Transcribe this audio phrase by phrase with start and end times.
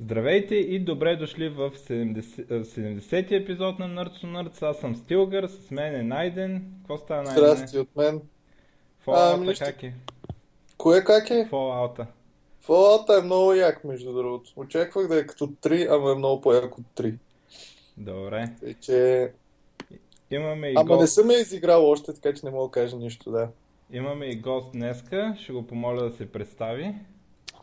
[0.00, 4.62] Здравейте и добре дошли в 70, 70-ти епизод на Nerds to Nerds.
[4.62, 6.72] Аз съм Стилгър, с мен е Найден.
[6.78, 7.44] Какво става Найден?
[7.44, 8.20] Здрасти от мен.
[9.06, 9.64] Fallout Ами, нищо.
[9.64, 9.94] как е?
[10.78, 11.48] Кое как е?
[11.50, 12.06] Fallout.
[12.66, 14.52] Fallout е много як, между другото.
[14.56, 17.14] Очаквах да е като 3, ама е много по-як от 3.
[17.96, 18.48] Добре.
[18.60, 19.32] Тъй, че...
[20.30, 22.96] Имаме и, Ама не гост, съм я изиграл още, така че не мога да кажа
[22.96, 23.48] нищо, да.
[23.92, 25.36] имаме и гост днеска.
[25.40, 26.94] Ще го помоля да се представи.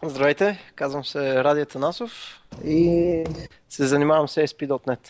[0.06, 3.24] Здравейте, казвам се Ради Танасов и
[3.70, 5.10] се занимавам с ASP.NET.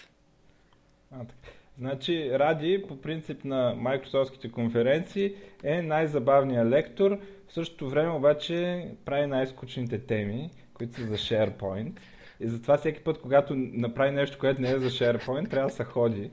[1.11, 1.51] А, така.
[1.77, 7.19] Значи, Ради, по принцип на Microsoftските конференции, е най-забавният лектор.
[7.47, 11.91] В същото време обаче прави най-скучните теми, които са за SharePoint.
[12.39, 15.83] И затова всеки път, когато направи нещо, което не е за SharePoint, трябва да се
[15.83, 16.31] ходи,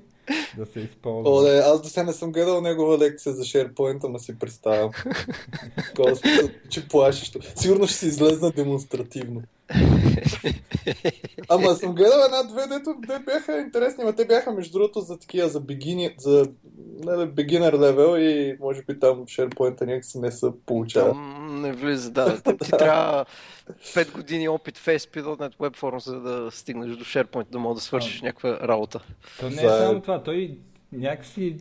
[0.57, 1.31] да се използва.
[1.31, 4.91] О, да, аз до сега не съм гледал негова лекция за SharePoint, ама си представям.
[6.17, 7.39] Смисъл, че плашещо.
[7.57, 9.43] Сигурно ще си излезна демонстративно.
[11.49, 15.49] Ама съм гледал една-две, дето де бяха интересни, ама те бяха между другото за такива,
[15.49, 16.49] за beginner, за
[17.05, 21.11] не, да, beginner level и може би там SharePoint някакси не се получава.
[21.11, 22.41] Там не влиза, да.
[22.43, 23.25] Ти трябва
[23.83, 27.81] 5 години опит в ASP.NET Web Forms, за да стигнеш до SharePoint, да мога да
[27.81, 29.01] свършиш някаква работа.
[29.41, 30.59] То не е е- само това, той
[30.93, 31.57] някакси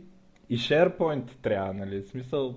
[0.49, 2.01] и SharePoint трябва, нали?
[2.01, 2.55] В смисъл,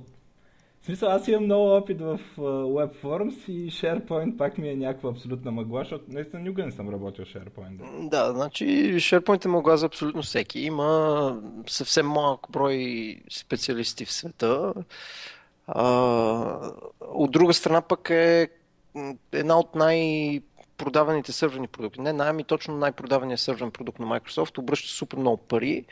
[0.83, 5.11] в смисъл аз имам много опит в uh, WebForms и SharePoint пак ми е някаква
[5.11, 7.77] абсолютна мъгла, защото наистина никога не съм работил SharePoint.
[7.77, 8.08] Да.
[8.08, 10.60] Да, значи SharePoint е могла за абсолютно всеки.
[10.60, 14.72] Има съвсем малък брой специалисти в света.
[15.66, 18.48] А, от друга страна пък е
[19.33, 22.00] една от най-продаваните сървърни продукти.
[22.00, 24.58] Не най- ами точно най-продаваният сървърен продукт на Microsoft.
[24.58, 25.84] Обръща супер много пари.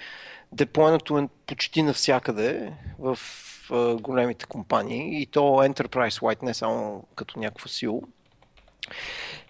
[0.53, 3.19] Деплойнато е почти навсякъде в
[4.01, 8.03] големите компании и то Enterprise Wide, не само като някакво сило.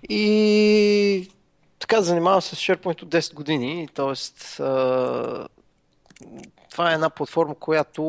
[0.08, 1.30] И
[1.78, 4.14] така, занимавам се с SharePoint от 10 години, т.е.
[6.70, 8.02] това е една платформа, която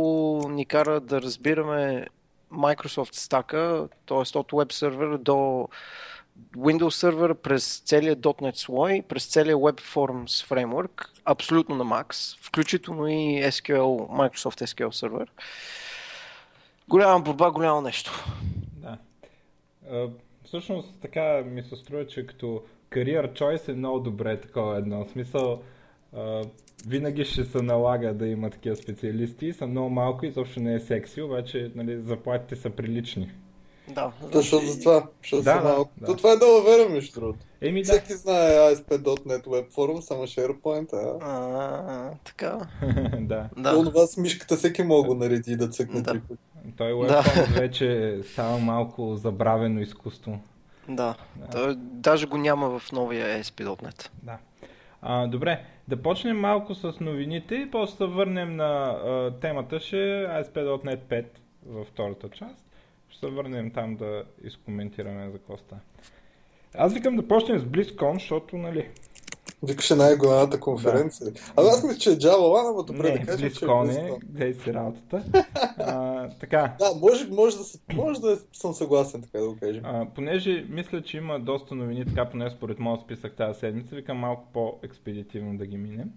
[0.50, 2.08] ни кара да разбираме
[2.54, 4.18] Microsoft стака, т.е.
[4.18, 5.68] от Web сервер до
[6.58, 13.08] Windows сервер през целия .NET слой, през целия Web Forms фреймворк, абсолютно на Max, включително
[13.08, 15.28] и SQL, Microsoft SQL сервер.
[16.92, 18.26] Голяма борба, голямо нещо.
[18.74, 18.98] Да.
[20.44, 25.06] Всъщност така ми се струва, че като career choice е много добре такова едно.
[25.06, 25.62] В смисъл,
[26.88, 30.80] винаги ще се налага да има такива специалисти, са много малко и изобщо не е
[30.80, 33.32] секси, обаче нали, заплатите са прилични.
[33.94, 35.08] Да, Защото за това.
[35.22, 35.92] Защото Да, да, малко.
[35.98, 36.06] да.
[36.06, 37.40] То това е долу вера, между другото.
[37.62, 41.26] Еми да, Всеки знае ASP.NET Web Forum, само SharePoint, а...
[41.26, 42.60] А, така.
[43.20, 43.50] да.
[43.58, 43.84] Да.
[43.84, 46.22] Това с мишката всеки мога го нареди да цъкне Да.
[46.78, 47.24] Той Да.
[47.24, 50.40] WebForms вече става малко забравено изкуство.
[50.90, 51.16] Да.
[51.52, 54.10] Той даже го няма в новия ASP.NET.
[54.24, 54.38] Да.
[55.02, 59.98] А, добре, да почнем малко с новините и после се върнем на а, темата ще
[59.98, 61.26] е ASP.NET 5
[61.66, 62.66] във втората част.
[63.12, 65.82] Ще се върнем там да изкоментираме за какво става.
[66.76, 68.90] Аз викам да почнем с BlizzCon, защото, нали,
[69.64, 71.32] Викаше най-голямата конференция.
[71.58, 73.90] А аз мисля, че е Java One, ама добре не, да кажем, че е BlizzCon
[73.90, 74.20] е, BlizzCon.
[74.20, 75.24] гледай си работата.
[75.78, 77.64] А, така, Да, може, може, да,
[77.96, 79.82] може да съм съгласен, така да го кажем.
[79.86, 84.18] А, понеже мисля, че има доста новини, така поне според моят списък тази седмица, викам
[84.18, 86.12] малко по-експедитивно да ги минем.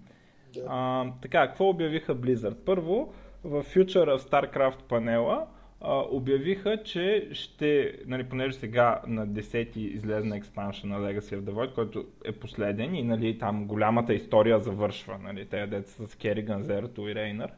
[0.54, 0.62] Да.
[0.68, 2.54] А, така, какво обявиха Blizzard?
[2.54, 3.12] Първо,
[3.44, 5.46] в Future of StarCraft панела
[5.86, 11.50] а, обявиха, че ще, нали, понеже сега на 10-ти излезна експаншн на Legacy of the
[11.50, 15.18] Void, който е последен и нали, там голямата история завършва.
[15.18, 17.52] Нали, те деца с Кериган, Зерто и Рейнър.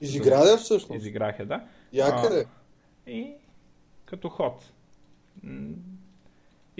[0.00, 1.00] Изигра я всъщност?
[1.00, 1.64] Изиграха, да.
[1.92, 2.46] Якъде?
[3.06, 3.32] И
[4.04, 4.72] като ход.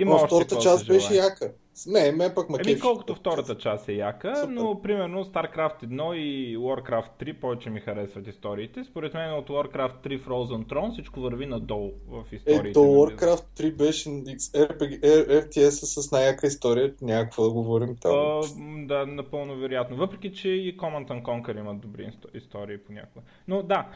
[0.08, 1.52] Но още втората част беше яка.
[1.86, 4.52] Не, ме пък ме Еми, колкото втората част е яка, Супер.
[4.52, 8.84] но примерно StarCraft 1 и Warcraft 3 повече ми харесват историите.
[8.84, 12.68] Според мен от Warcraft 3 Frozen Throne всичко върви надолу в историите.
[12.68, 12.78] Ето.
[12.78, 16.94] Warcraft 3 беше RPG, RTS с най-яка история.
[17.02, 18.12] Някакво да говорим там.
[18.14, 18.40] А,
[18.86, 19.96] да, напълно вероятно.
[19.96, 23.24] Въпреки, че и Command and Conquer имат добри исто- истории понякога.
[23.48, 23.86] Но да,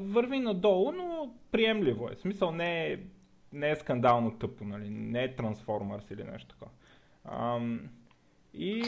[0.00, 2.14] върви надолу, но приемливо е.
[2.14, 2.98] В смисъл не е,
[3.52, 4.90] не е скандално тъпо, нали?
[4.90, 6.70] не е Transformers или нещо такова.
[7.24, 7.88] Ам,
[8.54, 8.84] и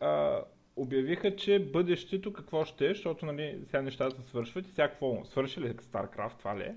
[0.00, 0.40] а,
[0.76, 5.60] обявиха, че бъдещето какво ще е, защото нали, сега нещата свършват и сега какво свърши
[5.60, 6.74] ли StarCraft, това ли е?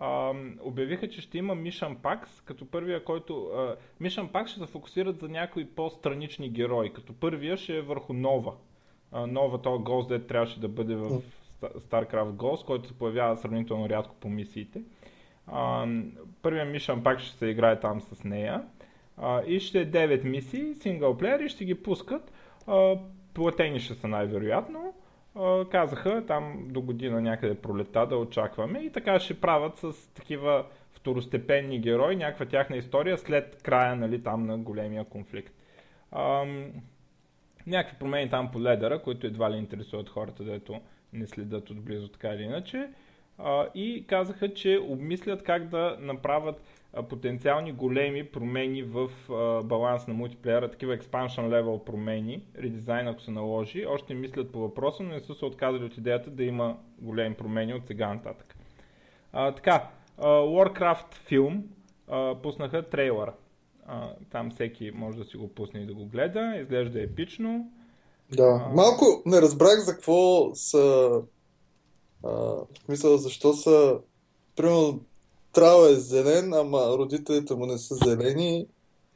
[0.00, 3.44] Ам, обявиха, че ще има Mission Packs, като първия, който...
[3.44, 8.12] А, Mission Packs ще се фокусират за някои по-странични герои, като първия ще е върху
[8.12, 8.54] Нова.
[9.12, 11.22] А, Нова, този Ghost, дет трябваше да бъде в
[11.62, 14.82] StarCraft Ghost, който се появява сравнително рядко по мисиите.
[16.42, 18.62] Първият Mission Pack ще се играе там с нея.
[19.16, 22.32] А, и ще е 9 мисии, синглплеер и ще ги пускат.
[22.66, 22.96] А,
[23.34, 24.94] платени ще са най-вероятно.
[25.34, 30.64] А, казаха там до година някъде пролета да очакваме и така ще правят с такива
[30.92, 35.54] второстепенни герои някаква тяхна история след края нали, там на големия конфликт.
[36.12, 36.72] Ам,
[37.66, 40.80] някакви промени там по ледера, които едва ли интересуват хората, дето
[41.12, 42.88] не следят отблизо така или иначе.
[43.38, 46.62] А, и казаха, че обмислят как да направят
[46.92, 53.20] а, потенциални големи промени в а, баланс на мултиплеера, такива expansion level промени, редизайн ако
[53.20, 53.86] се наложи.
[53.86, 57.74] Още мислят по въпроса, но не са се отказали от идеята да има големи промени
[57.74, 58.56] от сега нататък.
[59.32, 59.88] А, така,
[60.18, 61.64] а, Warcraft филм
[62.08, 63.32] а, пуснаха трейлър.
[63.86, 66.56] А, там всеки може да си го пусне и да го гледа.
[66.60, 67.70] Изглежда епично.
[68.36, 68.66] Да.
[68.66, 68.74] А.
[68.74, 71.22] Малко не разбрах за какво са...
[72.24, 73.98] А, в смисъл, защо са...
[74.56, 75.00] Примерно,
[75.52, 78.66] Трава е зелен, ама родителите му не са зелени.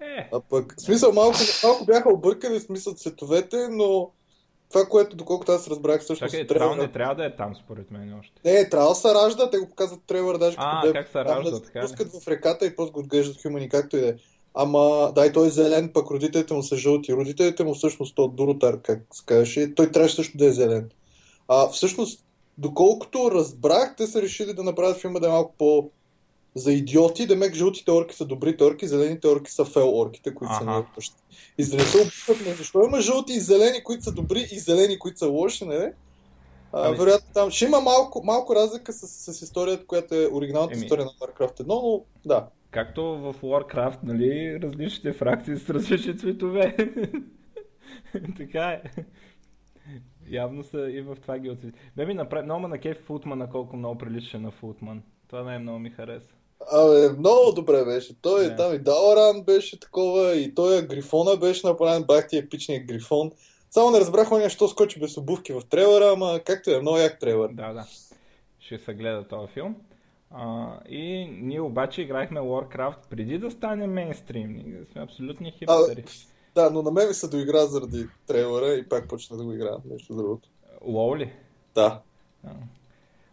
[0.01, 4.11] Е, А пък, в смисъл, малко, малко бяха объркали в смисъл цветовете, но
[4.69, 8.19] това, което доколкото аз разбрах всъщност чакай, трейлера- не трябва да е там според мен
[8.21, 8.33] още.
[8.45, 11.51] Не, трябва се ражда, те го показват трейлър, даже като А, бе- как се ражда,
[11.51, 14.15] да така пускат в реката и после го отглеждат хумани, както и да е.
[14.55, 17.13] Ама, да, и той е зелен, пък родителите му са жълти.
[17.13, 20.91] Родителите му всъщност от Дуротар, как се казваше, той трябваше също да е зелен.
[21.49, 22.25] А всъщност,
[22.59, 25.91] доколкото разбрах, те са решили да направят филма да е малко по
[26.55, 30.55] за идиоти, да мек жълтите орки са добрите орки, зелените орки са фел орките, които
[30.55, 30.65] са Аха.
[30.65, 31.11] най-лоши.
[31.59, 34.49] И за да не се объркват, но защо има жълти и зелени, които са добри
[34.53, 35.93] и зелени, които са лоши, не?
[36.73, 40.75] А, Ами- вероятно там ще има малко, малко разлика с, с историята, която е оригиналната
[40.75, 40.83] Еми.
[40.83, 42.47] история на Warcraft 1, но да.
[42.71, 46.77] Както в Warcraft, нали, различните фракции с различни цветове.
[48.37, 48.83] така е.
[50.31, 51.79] Явно са и в това ги отсвети.
[51.97, 55.03] Бе ми направи много на кеф Футмана, колко много прилича на Футман.
[55.29, 56.35] Това най-много ми хареса.
[56.73, 58.23] Абе, много добре беше.
[58.23, 58.57] Той Да.
[58.57, 63.31] там и Даларан беше такова, и той Грифона беше направен, бах ти епичният Грифон.
[63.71, 67.19] Само не разбрах оня, що скочи без обувки в трейлера, ама както е, много як
[67.19, 67.49] трейлер.
[67.49, 67.87] Да, да.
[68.61, 69.77] Ще се гледа този филм.
[70.31, 74.63] А, и ние обаче играхме Warcraft преди да стане мейнстрим.
[74.67, 76.05] Ние сме абсолютни хипстери.
[76.55, 79.77] Да, но на мен ми се доигра заради трейлера и пак почна да го играя,
[79.91, 80.49] нещо другото.
[80.85, 81.33] Лоу ли?
[81.75, 82.01] Да.
[82.47, 82.51] А,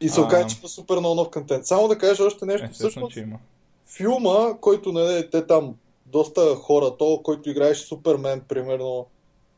[0.01, 1.65] И се оказа, че има супер много нов контент.
[1.65, 2.65] Само да кажа още нещо.
[2.65, 3.39] естествено, Всъщност, че има.
[3.85, 5.75] филма, който нали, те там
[6.05, 9.05] доста хора, то, който играеше Супермен, примерно,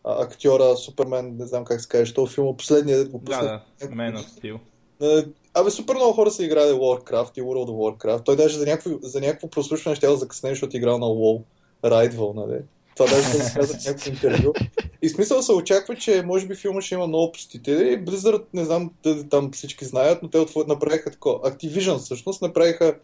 [0.04, 3.62] актьора Супермен, не знам как се каже, този филм, последният дето го Да, пусна.
[3.82, 3.88] да.
[3.88, 4.60] Man of Steel.
[5.02, 8.26] Е, Абе, супер много хора са играли Warcraft и World of Warcraft.
[8.26, 11.42] Той даже за някакво, за някакво прослушване ще да закъсне, защото е играл на WoW.
[11.86, 12.60] Райдвал, нали?
[12.96, 14.54] Това даже да го каза в някакво интервю.
[15.02, 18.06] И смисъл се очаква, че може би филма ще има много посетители.
[18.06, 21.40] Blizzard, не знам дали там всички знаят, но те отво- направиха такова.
[21.40, 22.96] Activision всъщност направиха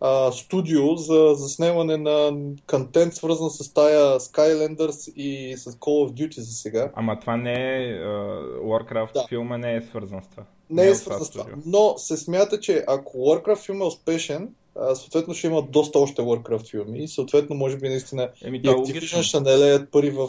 [0.00, 2.32] а, студио за заснемане на
[2.66, 6.90] контент, свързан с тая Skylanders и с Call of Duty за сега.
[6.94, 7.94] Ама това не е...
[7.94, 9.26] Uh, Warcraft Да.
[9.28, 10.42] филма не е свързан с това.
[10.70, 11.44] Не е от свързан с това.
[11.44, 11.62] студио.
[11.66, 14.48] Но се смята, че ако Warcraft филм е успешен,
[14.80, 18.68] а, съответно ще има доста още Warcraft филми и съответно може би наистина Еми, и
[18.68, 20.28] е Activision ще налеят пари в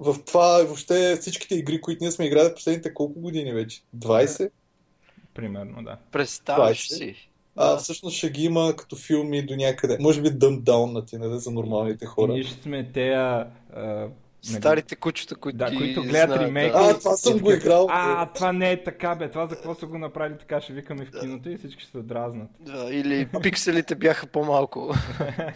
[0.00, 3.80] в това и въобще всичките игри, които ние сме играли последните колко години вече?
[3.96, 4.50] 20?
[5.34, 5.96] Примерно, да.
[6.12, 6.96] Представяш 20.
[6.96, 7.28] си.
[7.56, 9.96] А всъщност ще ги има като филми до някъде.
[10.00, 12.32] Може би Down на ти, нали, за нормалните хора.
[12.32, 13.46] Ние ще сме тея...
[14.44, 16.78] нали, Старите кучета, които Да, които гледат знаят, ремейка.
[16.78, 16.84] да.
[16.84, 17.86] А, това съм го играл.
[17.90, 19.30] А, това не е така, бе.
[19.30, 21.98] Това за какво са го направили така, ще викаме в киното и всички ще се
[21.98, 22.48] дразнат.
[22.60, 24.86] Да, или пикселите бяха по-малко.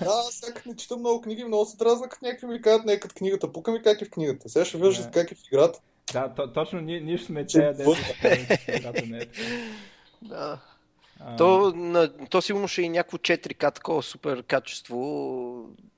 [0.01, 2.93] Да, сега като не чета много книги, много се дразна, като някакви ми казват, не
[2.93, 3.53] е като книгата.
[3.53, 4.49] Пука ми как е в книгата.
[4.49, 5.13] Сега ще виждат Не.
[5.13, 5.79] как е в играта.
[6.13, 7.99] Да, то, точно ние, ние ще сме Че тея, дето вън.
[10.23, 10.59] да
[11.39, 14.97] То, на, то сигурно ще е и някакво 4К такова супер качество.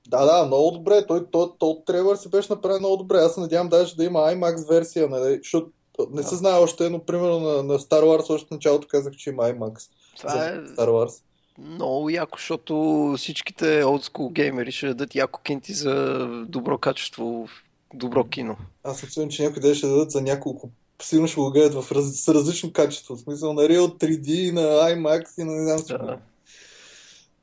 [0.07, 1.05] Да, да, много добре.
[1.07, 3.17] Той, той, той трейлър се беше направен много добре.
[3.17, 5.37] Аз се надявам даже да има IMAX версия, нали?
[5.37, 5.71] Защото
[6.11, 9.29] не се знае още, но примерно на, на Star Wars още в началото казах, че
[9.29, 11.21] има IMAX Това за е Star Wars.
[11.57, 17.47] много яко, защото всичките олдскул геймери ще дадат яко кинти за добро качество,
[17.93, 18.57] добро кино.
[18.83, 20.69] Аз сигурен, че някои ден ще дадат за няколко
[21.01, 23.15] сигурно ще го гледат в раз, с различно качество.
[23.15, 26.05] В смисъл на Real 3D, на IMAX и на не знам всичко.
[26.05, 26.19] Да.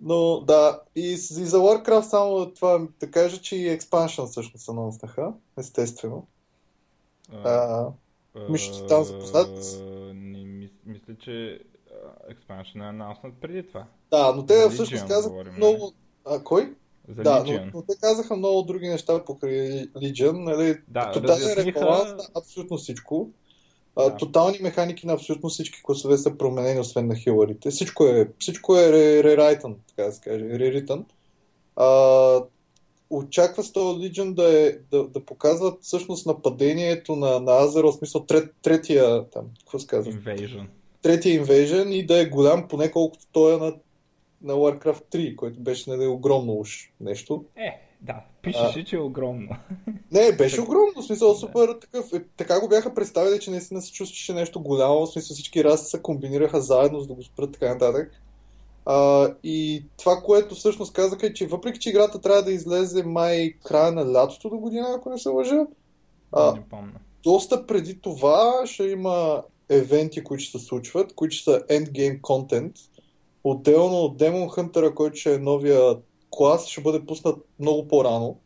[0.00, 5.32] Но да, и, и за Warcraft само това да кажа, че и Expansion всъщност анонснаха,
[5.59, 6.26] естествено.
[7.44, 7.87] А,
[8.49, 9.49] мисля, че там запознат?
[10.14, 11.61] Не, мис, мисля, че
[12.28, 13.87] а, Expansion е анонснат преди това.
[14.11, 15.92] да, но те За всъщност Legion казаха говорим, много...
[16.25, 16.75] А, кой?
[17.09, 17.71] За Да, но, Legion.
[17.75, 19.52] но те казаха много други неща покрай
[19.87, 20.78] Legion, нали?
[20.88, 23.30] Да, Тотален разясниха- ребаланс на абсолютно всичко.
[23.97, 24.17] Да.
[24.17, 27.71] Тотални механики на абсолютно всички класове са променени, освен на хиларите.
[27.71, 31.05] Всичко е, всичко е ре- рерайтън, така да се каже, реритън.
[33.11, 38.25] Очаква този Legion да, е, да, да показват всъщност нападението на, на Азеро, в смисъл
[38.25, 40.13] трет, третия, там, какво се казва?
[40.13, 40.67] Invasion.
[41.03, 43.75] Третия Invasion и да е голям поне колкото той е на,
[44.43, 47.45] на Warcraft 3, който беше нали, огромно уж нещо.
[47.57, 49.49] Е, да, пишеше, че е огромно.
[50.13, 52.13] Не, беше огромно, в смисъл супер такъв.
[52.13, 55.85] Е, така го бяха представили, че наистина се чувстваше нещо голямо, в смисъл всички раси
[55.85, 58.13] се комбинираха заедно, за да го спрат така нататък.
[58.87, 63.53] А, и това, което всъщност казаха е, че въпреки, че играта трябва да излезе май
[63.65, 65.67] края на лятото до година, ако не се лъжа,
[66.33, 66.93] а, не помня.
[67.23, 72.77] доста преди това ще има евенти, които ще се случват, които ще са endgame контент.
[73.45, 75.97] Отделно от Demon Hunter, който ще е новия
[76.37, 78.39] клас, ще бъде пуснат много по-рано,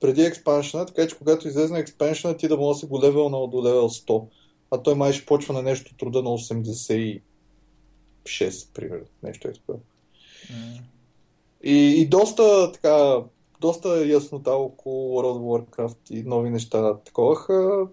[0.00, 3.64] преди експаншена, така че когато излезе експаншена, ти да може да си го левел до
[3.64, 4.28] левел 100.
[4.70, 7.20] А той май ще почва на нещо труда на 86,
[8.74, 9.06] примерно.
[9.22, 9.52] Нещо е.
[9.68, 9.78] М.
[11.64, 13.22] И, и доста така,
[13.60, 17.86] доста яснота около World of Warcraft и нови неща таковаха.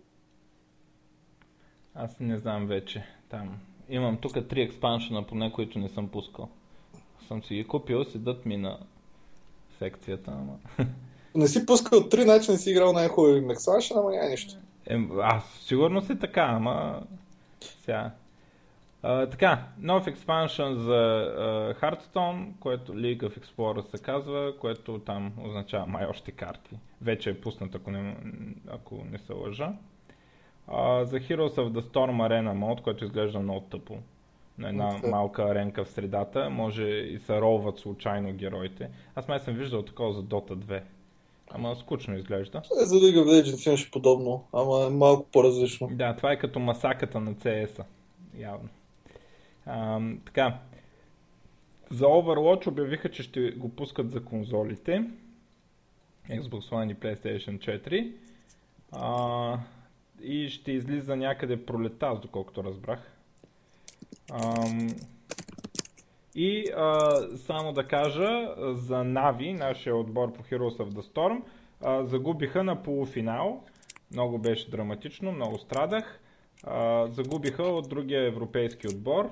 [1.94, 3.04] Аз не знам вече.
[3.30, 3.60] Там.
[3.89, 6.50] Имам тук три експаншена, поне които не съм пускал.
[7.27, 8.80] Съм си ги купил, седат ми на
[9.79, 10.88] секцията, ама...
[11.36, 14.53] Не си пускал три начина, не си играл най-хубави експаншена, ама няма нищо.
[14.86, 17.03] Е, аз сигурно си така, ама...
[17.62, 18.12] Сега...
[19.03, 25.34] А, така, нов експаншън за а, Hearthstone, което League of Explorers се казва, което там
[25.44, 26.77] означава май още карти.
[27.01, 28.17] Вече е пуснат, ако не,
[28.67, 29.74] ако не се лъжа.
[30.67, 33.98] А, за Heroes of the Storm Arena мод, който изглежда много тъпо.
[34.57, 35.09] На една Окей.
[35.09, 38.89] малка аренка в средата, може и се ролват случайно героите.
[39.15, 40.81] Аз май съм виждал такова за Dota 2.
[41.51, 42.57] Ама скучно изглежда.
[42.81, 45.89] Е, за League of Legends имаше подобно, ама е малко по-различно.
[45.91, 47.83] Да, това е като масаката на CS-а.
[48.38, 48.69] Явно.
[49.65, 50.59] Ам, така.
[51.89, 55.03] За Overwatch обявиха, че ще го пускат за конзолите.
[56.29, 58.12] Xbox One и PlayStation 4.
[58.91, 59.59] А,
[60.21, 63.14] и ще излиза някъде пролета, доколкото разбрах.
[64.32, 64.88] Ам,
[66.36, 71.41] и а, само да кажа за Нави, нашия отбор по Heroes of the Storm,
[71.82, 73.63] а, загубиха на полуфинал.
[74.12, 76.20] Много беше драматично, много страдах.
[76.63, 79.29] А, загубиха от другия европейски отбор.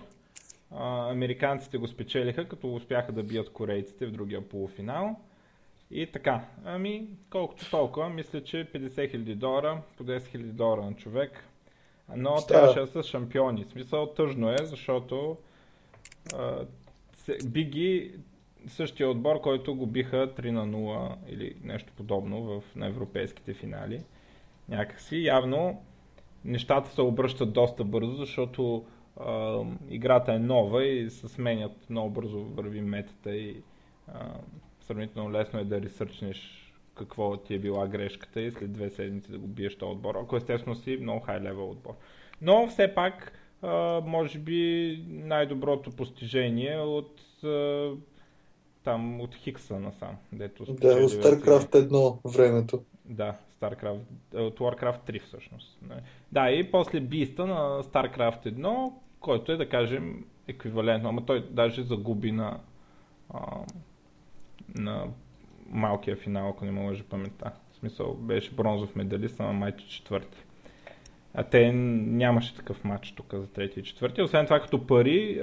[0.71, 5.15] А, американците го спечелиха, като успяха да бият корейците в другия полуфинал.
[5.91, 10.93] И така, ами колкото толкова, мисля, че 50 000 долара, по 10 000 долара на
[10.93, 11.43] човек.
[12.15, 12.59] Но Става.
[12.59, 13.63] трябваше да са шампиони.
[13.63, 15.37] В смисъл тъжно е, защото
[16.33, 16.65] а,
[17.45, 18.11] Биги
[18.67, 24.03] същия отбор, който го биха 3 на 0 или нещо подобно в, на европейските финали.
[24.69, 25.81] Някакси явно
[26.45, 28.85] нещата се обръщат доста бързо, защото
[29.19, 33.61] а, играта е нова и се сменят много бързо върви метата и
[34.07, 34.33] а,
[34.81, 36.62] сравнително лесно е да ресърчнеш
[36.95, 40.37] какво ти е била грешката и след две седмици да го биеш този отбор, ако
[40.37, 41.93] естествено си много хай левел отбор.
[42.41, 43.31] Но все пак,
[44.03, 47.91] може би най-доброто постижение от а,
[48.83, 52.83] там от Хикса насам, дето Да, от StarCraft 1 времето.
[53.05, 53.99] да, StarCraft,
[54.33, 55.77] е, от Warcraft 3 всъщност.
[55.89, 55.95] Не.
[56.31, 61.83] Да, и после биста на StarCraft 1, който е да кажем еквивалентно, ама той даже
[61.83, 62.59] загуби на,
[63.33, 63.39] а,
[64.75, 65.07] на
[65.73, 67.51] малкия финал, ако не ме лъжи паметта.
[67.71, 70.37] В смисъл беше бронзов медалист, ама майче четвърти.
[71.33, 74.21] А те нямаше такъв матч тук за трети и четвърти.
[74.21, 75.41] Освен това, като пари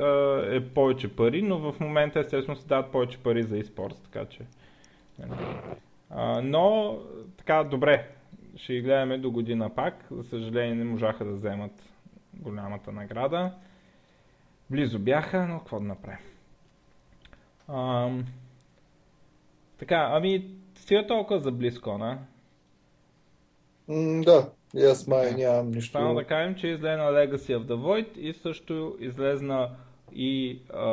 [0.51, 4.41] е повече пари, но в момента естествено се дават повече пари за e-sports, така че...
[5.19, 5.33] нали.
[6.43, 6.99] Но,
[7.37, 8.09] така, добре,
[8.57, 10.07] ще ги гледаме до година пак.
[10.11, 11.73] За съжаление не можаха да вземат
[12.35, 13.53] голямата награда.
[14.71, 16.19] Близо бяха, но какво да направим.
[19.81, 22.17] Така, ами, стига толкова за BlizzCon,
[23.89, 25.93] М, да, и аз май нямам нищо.
[25.93, 29.71] Само да кажем, че излезна Legacy of the Void и също излезна
[30.15, 30.87] и а,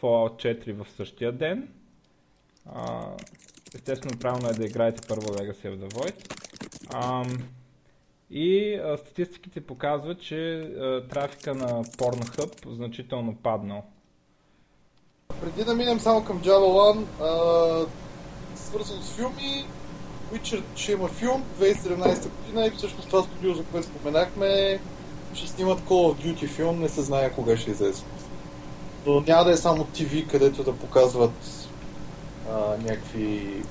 [0.00, 1.68] Fallout 4 в същия ден.
[2.66, 3.06] А,
[3.74, 6.34] естествено, правилно е да играете първо Legacy of the Void.
[6.94, 7.48] Ам,
[8.30, 13.84] и а, статистиките показват, че а, трафика на Pornhub значително паднал.
[15.40, 18.05] Преди да минем само към Java 1, а,
[18.76, 19.66] свързано с филми,
[20.32, 24.80] Witcher ще има филм 2017 година и всъщност това студио, за което споменахме,
[25.34, 28.02] ще снимат Call of Duty филм, не се знае кога ще излезе.
[29.06, 31.68] Но няма да е само TV, където да показват
[32.50, 33.62] а, някакви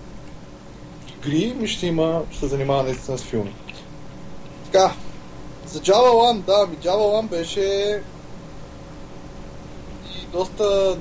[1.18, 3.56] игри, ми ще има, ще се занимава наистина с филми.
[4.66, 4.94] Така,
[5.68, 8.02] за Java 1, да, ми Java 1 беше
[10.16, 10.98] и доста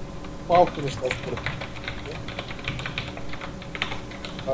[0.48, 1.63] малко неща според.
[4.48, 4.52] А,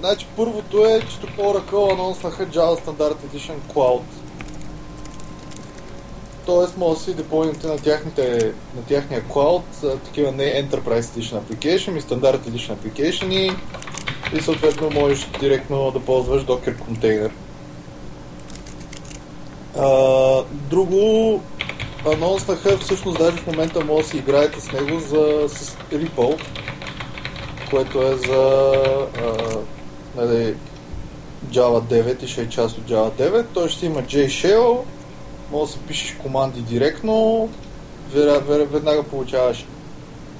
[0.00, 4.02] значи първото е, тук Oracle анонснаха Java Standard Edition Cloud.
[6.46, 9.62] Тоест може да си депойнете на, тяхните, на тяхния cloud
[10.04, 13.52] такива не Enterprise Edition Application, ми Standard Edition Application и,
[14.36, 17.30] и съответно можеш директно да ползваш Docker контейнер.
[20.70, 21.40] Друго,
[22.12, 26.40] анонснаха, всъщност даже в момента може да си играете с него за, с Ripple,
[27.70, 28.62] което е за
[29.22, 29.58] а,
[30.16, 30.54] нали,
[31.50, 33.46] Java 9 и ще е част от Java 9.
[33.54, 34.78] Той ще има JShell,
[35.52, 37.48] може да си пишеш команди директно,
[38.12, 39.66] веднага получаваш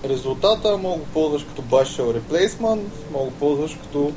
[0.05, 4.13] резултата, мога го ползваш като bash shell replacement, мога го ползваш като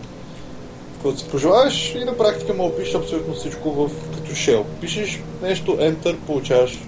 [0.93, 4.63] каквото си пожелаеш и на практика мога да пишеш абсолютно всичко в, като shell.
[4.81, 6.79] Пишеш нещо, enter, получаваш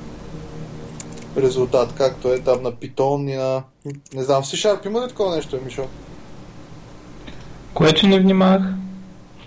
[1.37, 3.63] резултат, както е там на Python и на...
[4.13, 5.85] Не знам, в C-Sharp има ли такова нещо, Мишо?
[7.73, 8.61] Кое, че не внимавах?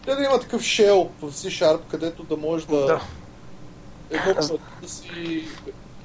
[0.04, 2.86] Те да има такъв shell в C-Sharp, където да можеш да...
[2.86, 3.00] Да.
[4.10, 5.44] Едно да си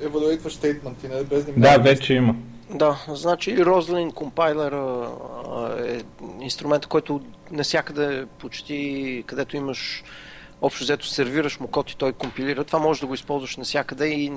[0.01, 1.23] евалюейтваш стейтменти, не?
[1.23, 2.35] без да Да, вече има.
[2.69, 4.71] Да, значи Roslyn компайлер
[5.87, 6.01] е
[6.41, 7.21] инструмент, който
[7.51, 10.03] насякъде почти, където имаш
[10.61, 12.63] общо взето сервираш му код и той компилира.
[12.63, 14.31] Това може да го използваш навсякъде и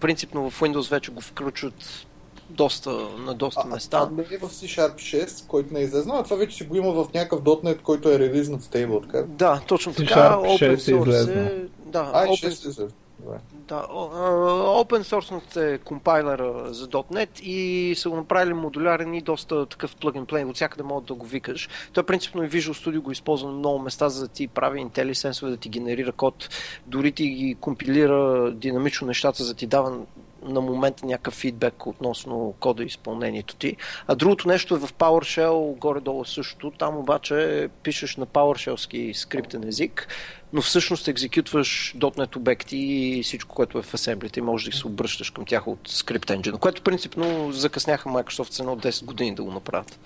[0.00, 2.06] принципно в Windows вече го включват
[2.50, 3.98] доста, на доста а, места.
[3.98, 6.76] А, не е в C-Sharp 6, който не е излезнал, а това вече си го
[6.76, 9.22] има в някакъв .NET, който е релизнат стейбл, така?
[9.28, 10.14] Да, точно така.
[10.14, 11.44] C-Sharp Open 6 е source излезнал.
[11.44, 11.66] е...
[11.86, 12.88] Да, А, open, 6 е.
[13.20, 13.38] Добре.
[13.52, 19.96] да, open source е компайлера за .NET и са го направили модулярен и доста такъв
[19.96, 20.44] plug and play.
[20.48, 21.68] От всякъде могат да го викаш.
[21.92, 25.48] Той принципно и Visual Studio го използва на много места, за да ти прави IntelliSense,
[25.48, 26.48] да ти генерира код.
[26.86, 29.98] Дори ти ги компилира динамично нещата, за да ти дава
[30.42, 33.76] на момента някакъв фидбек относно кода и изпълнението ти.
[34.06, 36.72] А другото нещо е в PowerShell, горе-долу също.
[36.78, 40.08] Там обаче пишеш на PowerShellски скриптен език,
[40.52, 44.86] но всъщност екзекютваш .NET обекти и всичко, което е в асемблите и можеш да се
[44.86, 49.42] обръщаш към тях от скрипт engine, което принципно закъсняха Microsoft с едно 10 години да
[49.42, 49.98] го направят.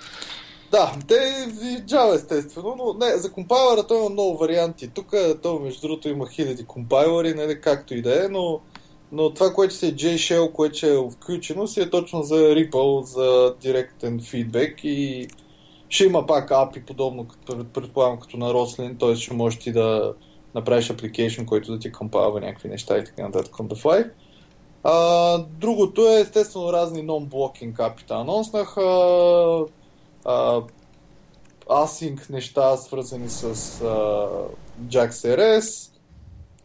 [0.73, 1.15] Да, те
[1.63, 4.89] и Java естествено, но не, за компайлера той има много варианти.
[4.89, 8.61] Тук то между другото има хиляди компайлери, нали, както и да е, но,
[9.13, 13.55] но това, което си е JShell, което е включено, си е точно за Ripple, за
[13.61, 15.29] директен фидбек и
[15.89, 17.27] ще има пак API, подобно,
[17.73, 19.17] предполагам, като на Roslyn, т.е.
[19.17, 20.15] ще можеш ти да
[20.55, 24.11] направиш application, който да ти компайлва някакви неща и така нататък on the fly.
[24.85, 28.21] А, другото е естествено разни non-blocking API.
[28.21, 28.81] Анонснаха
[30.25, 30.63] а,
[31.69, 34.29] async неща, свързани с а,
[34.89, 35.91] JAX-RS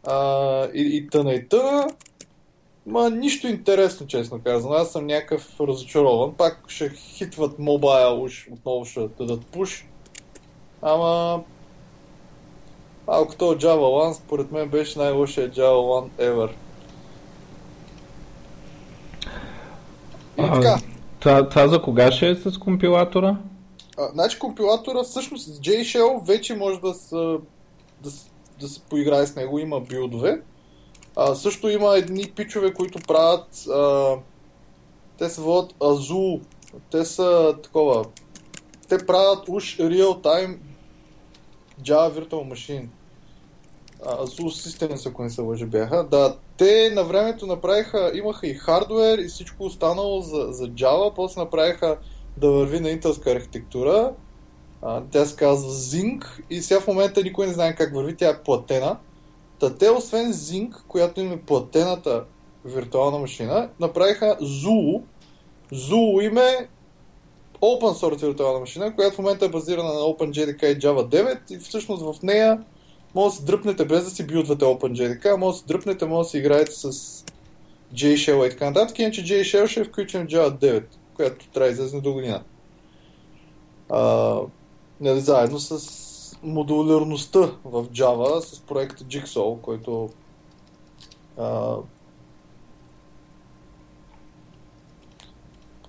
[0.04, 1.88] а, и, и тъна и тъна.
[2.88, 4.74] Ма нищо интересно, честно казвам.
[4.74, 6.34] Аз съм някакъв разочарован.
[6.34, 9.86] Пак ще хитват мобайл, уж отново ще дадат пуш.
[10.82, 11.44] Ама...
[13.08, 16.50] Малко то Java One, според мен беше най-лошия Java One ever.
[20.38, 20.78] И А, така,
[21.20, 23.38] Това, това за кога ще е с компилатора?
[23.98, 27.16] А, значи компилатора, всъщност с JShell вече може да се,
[28.04, 28.10] да,
[28.60, 30.42] да се поиграе с него, има билдове.
[31.20, 34.16] А, също има едни пичове, които правят, а,
[35.18, 36.42] те се водят Azul,
[36.92, 38.06] те са такова,
[38.90, 40.58] те правят уж real-time
[41.82, 42.88] Java Virtual Machine.
[44.06, 46.04] Azul Systems, ако не се лъжа бяха.
[46.04, 51.42] Да, те на времето направиха, имаха и хардвер и всичко останало за, за Java, после
[51.42, 51.98] направиха
[52.38, 54.14] да върви на интелска архитектура.
[54.82, 58.30] А, тя се казва Zinc и сега в момента никой не знае как върви, тя
[58.30, 58.98] е платена.
[59.60, 62.24] Та те, освен Zinc, която им е платената
[62.66, 65.02] виртуална машина, направиха Zulu.
[65.74, 66.68] Zulu им е
[67.62, 71.60] open source виртуална машина, която в момента е базирана на OpenJDK и Java 9 и
[71.60, 72.64] всъщност в нея
[73.16, 76.30] може да се дръпнете без да си билдвате OpenJDK, може да се дръпнете, може да
[76.30, 76.92] си играете с
[77.94, 80.84] JShell и така нататък, иначе JShell ще е включен в Java 9,
[81.16, 82.44] която трябва да излезе до година.
[83.90, 84.36] А,
[85.02, 86.07] нали, заедно с
[86.44, 90.10] модулярността в Java, с проекта Jigsaw, който
[91.38, 91.76] а,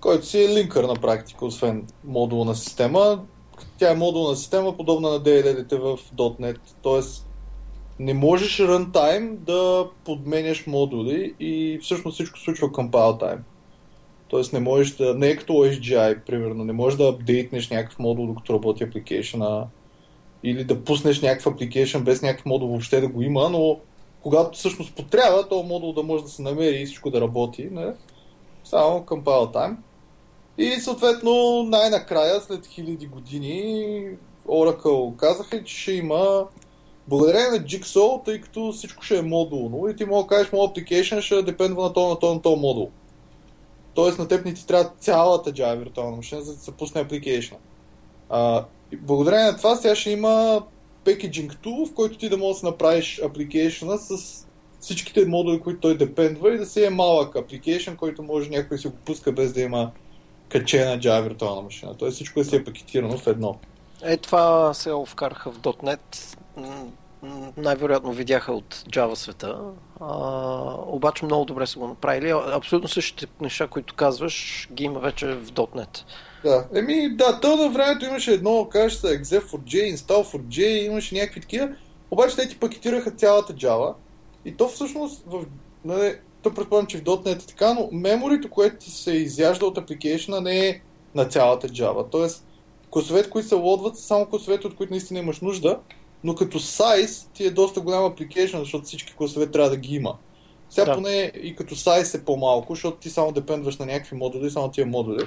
[0.00, 3.24] който си е линкър на практика, освен модулна система.
[3.78, 6.58] Тя е модулна система, подобна на DLL-ите в .NET.
[6.82, 7.26] Тоест,
[7.98, 13.40] не можеш runtime да подменяш модули и всъщност всичко случва compile time.
[14.28, 18.26] Тоест не можеш да, не е като OSGI, примерно, не можеш да апдейтнеш някакъв модул
[18.26, 19.66] докато работи апликейшена
[20.42, 23.79] или да пуснеш някакъв апликейшн без някакъв модул въобще да го има, но
[24.22, 27.92] когато всъщност потрябва, този модул да може да се намери и всичко да работи, не?
[28.64, 29.77] само compile time.
[30.59, 34.05] И съответно най-накрая, след хиляди години,
[34.46, 36.46] Oracle казаха, че ще има
[37.09, 40.77] благодарение на Jigsaw, тъй като всичко ще е модулно и ти мога да кажеш, моят
[40.77, 42.90] application ще депендва на то, на то, на то модул.
[43.94, 47.57] Тоест на теб не ти трябва цялата Java виртуална машина, за да се пусне application.
[48.29, 50.62] А, и благодарение на това сега ще има
[51.05, 54.46] packaging tool, в който ти да можеш да направиш application с
[54.81, 58.88] всичките модули, които той депендва и да си е малък application, който може някой си
[58.88, 59.90] го пуска без да има
[60.48, 61.94] качена Java виртуална машина.
[61.98, 63.59] Тоест всичко да си е пакетирано в едно.
[64.03, 66.37] Е, това се вкараха в .NET.
[67.57, 69.59] Най-вероятно видяха от Java света.
[70.01, 70.14] А,
[70.87, 72.31] обаче много добре са го направили.
[72.31, 76.05] Абсолютно същите неща, които казваш, ги има вече в .NET.
[76.44, 81.68] Да, еми да, то на времето имаше едно, каже се exec4j, install4j, имаше някакви такива,
[82.11, 83.94] обаче те ти пакетираха цялата Java
[84.44, 85.44] и то всъщност, в,
[85.85, 89.79] нали, то предполагам, че в .NET е така, но меморито, което ти се изяжда от
[89.79, 90.81] апликейшна не е
[91.14, 92.07] на цялата Java.
[92.11, 92.46] Тоест,
[92.90, 95.79] класовете, които се лодват, са само класовете, от които наистина имаш нужда,
[96.24, 100.16] но като size ти е доста голям апликейшн, защото всички класове трябва да ги има.
[100.70, 100.94] Сега Да.
[100.94, 104.87] поне и като size е по-малко, защото ти само депендваш на някакви модули, само тия
[104.87, 105.24] модули.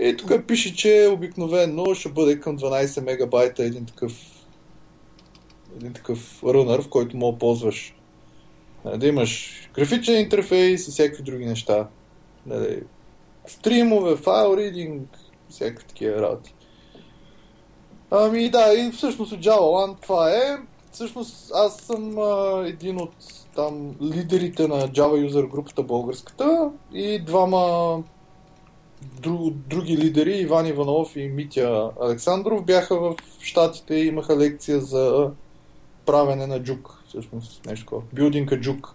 [0.00, 4.12] И тук пише, че обикновено ще бъде към 12 мегабайта един такъв
[5.76, 7.94] един такъв рънър, в който мога ползваш
[8.84, 11.88] нали, да имаш графичен интерфейс и всякакви други неща.
[12.46, 12.82] Нали,
[13.46, 15.08] стримове, файл ридинг,
[15.48, 16.54] всякакви такива работи.
[18.10, 20.58] Ами да, и всъщност от Java One това е.
[20.92, 23.14] Всъщност аз съм а, един от
[23.54, 28.02] там лидерите на Java User групата българската и двама
[29.20, 35.30] дру, други лидери, Иван Иванов и Митя Александров, бяха в Штатите и имаха лекция за
[36.06, 38.02] правене на джук, всъщност нещо такова.
[38.12, 38.94] Билдинга джук.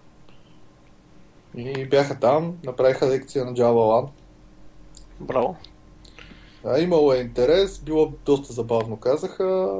[1.57, 4.09] И бяха там, направиха лекция на Java One.
[5.19, 5.55] Браво.
[6.63, 9.79] Да, имало е интерес, било доста забавно, казаха.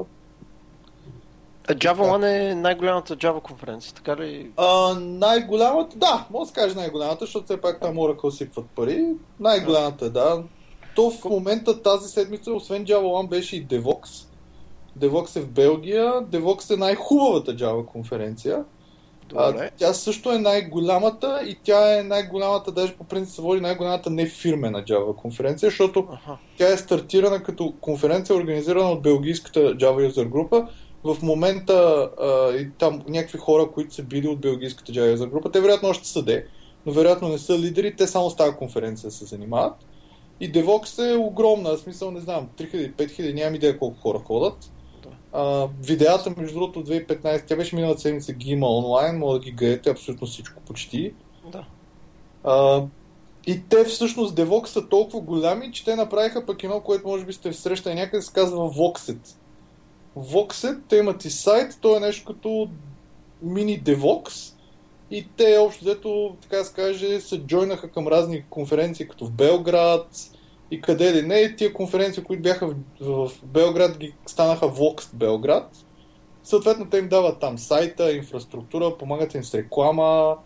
[1.69, 4.51] А Java One е най-голямата Java конференция, така ли?
[4.57, 9.05] А, най-голямата, да, може да се каже най-голямата, защото все пак там Oracle сипват пари.
[9.39, 10.43] Най-голямата е, да.
[10.95, 14.25] То в момента тази седмица, освен Java One, беше и Devox.
[14.99, 16.13] Devox е в Белгия.
[16.21, 18.63] Devox е най-хубавата Java конференция.
[19.35, 19.71] А, Добре.
[19.77, 24.83] тя също е най-голямата и тя е най-голямата, даже по принцип се води най-голямата нефирмена
[24.83, 26.37] Java конференция, защото Аха.
[26.57, 30.67] тя е стартирана като конференция, организирана от белгийската Java User група.
[31.03, 35.61] В момента а, и там някакви хора, които са били от белгийската User група, те
[35.61, 36.45] вероятно още са де,
[36.85, 39.75] но вероятно не са лидери, те само с тази конференция се занимават.
[40.39, 44.71] И Devox е огромна, в смисъл не знам, 3000, 5000, нямам идея колко хора ходят.
[45.33, 49.39] А, видеята, между другото, от 2015, тя беше миналата седмица, ги има онлайн, мога да
[49.39, 51.13] ги гледате абсолютно всичко почти.
[51.51, 51.65] Да.
[52.43, 52.83] А,
[53.47, 57.33] и те всъщност Devox са толкова голями, че те направиха пък едно, което може би
[57.33, 59.35] сте срещали някъде, се казва Voxet.
[60.19, 62.69] Voxet, те имат и сайт, то е нещо като
[63.41, 64.53] мини Devox
[65.11, 69.31] и те общо взето, така да се каже, се джойнаха към разни конференции, като в
[69.31, 70.07] Белград
[70.71, 71.55] и къде ли не.
[71.55, 75.69] Тия конференции, които бяха в, в Белград, ги станаха Vox Белград.
[76.43, 80.37] Съответно, те им дават там сайта, инфраструктура, помагат им с реклама,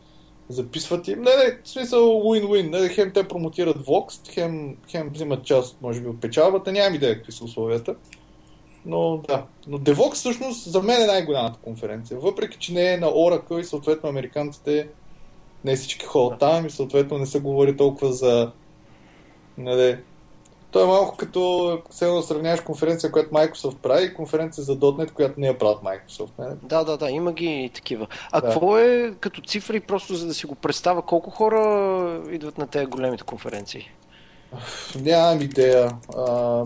[0.50, 1.22] записват им.
[1.22, 2.82] Не, не, в смисъл win-win.
[2.82, 6.72] Не, хем те промотират Vox, хем, хем взимат част, може би, от печалбата.
[6.72, 7.96] Нямам идея какви са условията.
[8.86, 9.44] Но да.
[9.68, 12.20] Но Devox всъщност за мен е най-голямата конференция.
[12.20, 14.88] Въпреки, че не е на Oracle и съответно американците
[15.66, 18.52] не всички ходят там и съответно не се говори толкова за...
[19.58, 20.00] Не,
[20.72, 25.12] то е малко като все едно сравняваш конференция, която Microsoft прави и конференция за .NET,
[25.12, 26.32] която не я правят Microsoft.
[26.40, 26.56] Не?
[26.64, 28.08] Да, да, да, има ги и такива.
[28.32, 28.48] А Да.
[28.48, 32.86] какво е като цифри, просто за да си го представя, колко хора идват на тези
[32.86, 33.92] големите конференции?
[35.02, 35.92] Нямам идея.
[36.18, 36.64] А,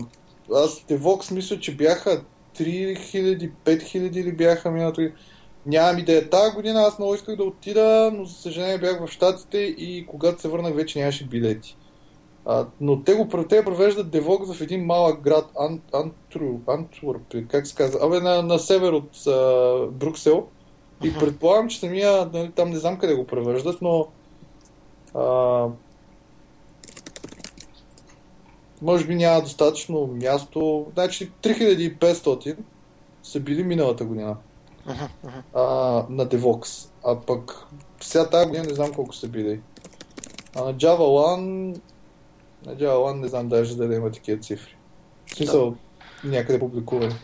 [0.54, 2.22] аз Devox мисля, че бяха
[2.58, 5.02] 3000, 5000 или бяха миналото.
[5.66, 6.30] Нямам идея.
[6.30, 10.40] Тази година аз много исках да отида, но за съжаление бях в Штатите и когато
[10.40, 11.76] се върнах вече нямаше билети.
[12.44, 17.46] А, но те го те провеждат Devox в един малък град, Ан, Антру, Антворп, или
[17.46, 20.46] как се казва, абе на, на север от а, Брюксел.
[21.04, 24.06] И предполагам, че самия, нали, там не знам къде го превеждат, но
[25.14, 25.66] а,
[28.82, 30.86] може би няма достатъчно място.
[30.94, 32.56] Значи 3500
[33.22, 34.36] са били миналата година
[35.54, 35.62] а,
[36.08, 36.88] на Devox.
[37.04, 37.66] А пък
[38.00, 39.60] сега тази година не знам колко са били.
[40.56, 41.78] А на Java One
[42.66, 44.76] на Java One не знам даже да има такива цифри.
[45.26, 45.74] В смисъл
[46.24, 47.14] някъде публикувани.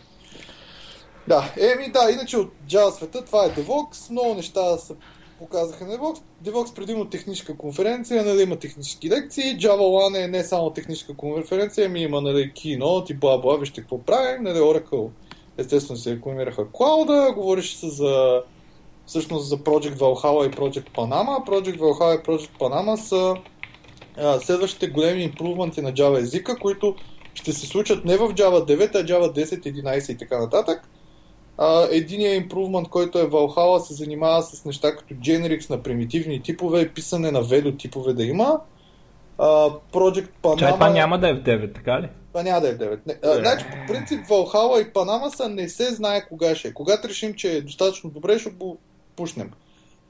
[1.27, 4.95] Да, еми да, иначе от Java света това е Devox, много неща са
[5.39, 6.21] показаха на DevOps.
[6.43, 9.43] DevOps предимно техническа конференция, нали, има технически лекции.
[9.43, 14.01] Java One е не само техническа конференция, ами има нали, Keynote и бла-бла, вижте какво
[14.01, 14.43] правим.
[14.43, 15.09] Нали, Oracle
[15.57, 18.41] естествено се рекламираха клауда, говореше се за
[19.05, 21.47] всъщност за Project Valhalla и Project Panama.
[21.47, 23.35] Project Valhalla и Project Panama са
[24.17, 26.95] а, следващите големи импрувменти на Java езика, които
[27.33, 30.89] ще се случат не в Java 9, а Java 10, 11 и така нататък.
[31.91, 37.31] Единият импрувмент, който е Valhalla, се занимава с неща като generics на примитивни типове, писане
[37.31, 38.59] на ведо типове да има.
[39.37, 40.59] Uh, Project Panama...
[40.59, 42.09] Чай, това няма да е в 9, така ли?
[42.27, 42.99] Това няма да е в 9.
[43.07, 46.73] Не, uh, значи, по принцип, Valhalla и Panama са не се знае кога ще е.
[46.73, 48.77] Когато решим, че е достатъчно добре, ще го
[49.15, 49.51] пушнем.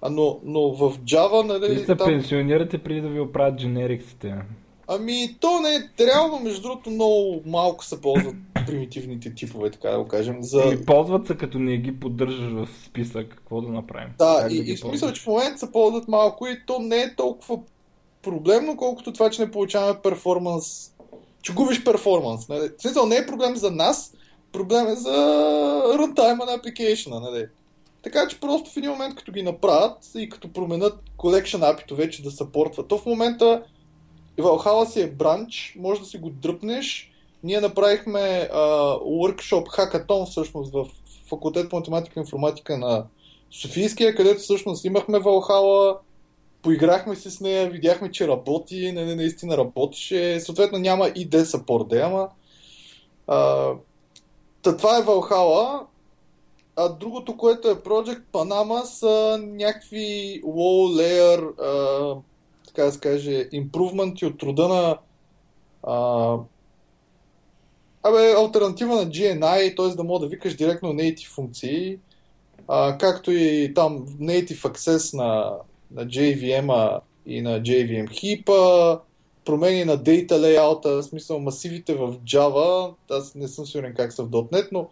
[0.01, 1.73] А, но, но в Java, нали...
[1.73, 2.07] Вие се там...
[2.07, 4.35] пенсионирате преди да ви оправят дженериксите.
[4.87, 9.99] Ами, то не е реално, между другото, много малко се ползват примитивните типове, така да
[9.99, 10.43] го кажем.
[10.43, 10.61] За...
[10.61, 14.09] Или ползват се, като не ги поддържаш в списък, какво да направим?
[14.17, 17.01] Да, как и, да и смисъл, че в момента се ползват малко и то не
[17.01, 17.59] е толкова
[18.21, 20.91] проблемно, колкото това, че не получаваме перформанс,
[21.41, 22.49] че губиш перформанс.
[22.49, 22.69] Нали?
[22.77, 24.13] В смисъл, не е проблем за нас,
[24.51, 25.13] проблем е за
[25.97, 27.19] runtime на апликейшена.
[27.19, 27.45] Нали?
[28.01, 32.23] Така че просто в един момент, като ги направят и като променят collection апито вече
[32.23, 33.63] да съпортва, то в момента
[34.37, 37.11] Valhalla си е бранч, може да си го дръпнеш.
[37.45, 40.87] Ние направихме uh, workshop, хакатон всъщност в
[41.29, 43.05] факултет по математика и информатика на
[43.61, 45.97] Софийския, където всъщност имахме Valhalla,
[46.61, 50.39] поиграхме си с нея, видяхме, че работи, не, не, наистина работеше.
[50.39, 52.29] Съответно няма и ID support да ама.
[54.61, 55.85] Та това е Valhalla.
[56.75, 62.21] А другото, което е Project Panama са някакви low layer uh,
[62.67, 64.97] така да се каже, импрувменти от труда на
[65.83, 66.37] а,
[68.55, 69.95] альтернатива на GNI, т.е.
[69.95, 71.97] да мога да викаш директно native функции,
[72.67, 75.51] а, както и там native access на,
[75.91, 78.99] на JVM и на JVM heap
[79.45, 84.23] промени на data layout, в смисъл масивите в Java, аз не съм сигурен как са
[84.23, 84.89] в .NET, но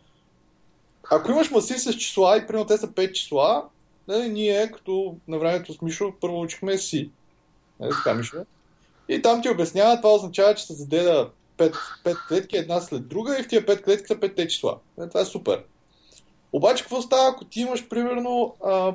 [1.12, 3.66] ако имаш масив с числа и примерно те са 5 числа,
[4.08, 7.10] нали, ние като на времето с Мишо първо учихме C.
[7.80, 8.46] Нали, така мисля.
[9.10, 13.40] И там ти обяснява, това означава, че се заделя 5, 5 клетки една след друга
[13.40, 14.78] и в тия 5 клетки са 5 числа.
[14.98, 15.64] Нали, това е супер.
[16.54, 18.94] Обаче какво става, ако ти имаш примерно, а,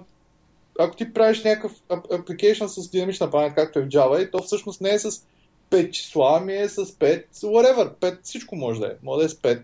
[0.78, 4.80] ако ти правиш някакъв application с динамична памет, както е в Java, и то всъщност
[4.80, 5.22] не е с
[5.70, 8.92] 5 числа, ами е с 5, whatever, 5, всичко може да е.
[9.02, 9.62] Може да е с 5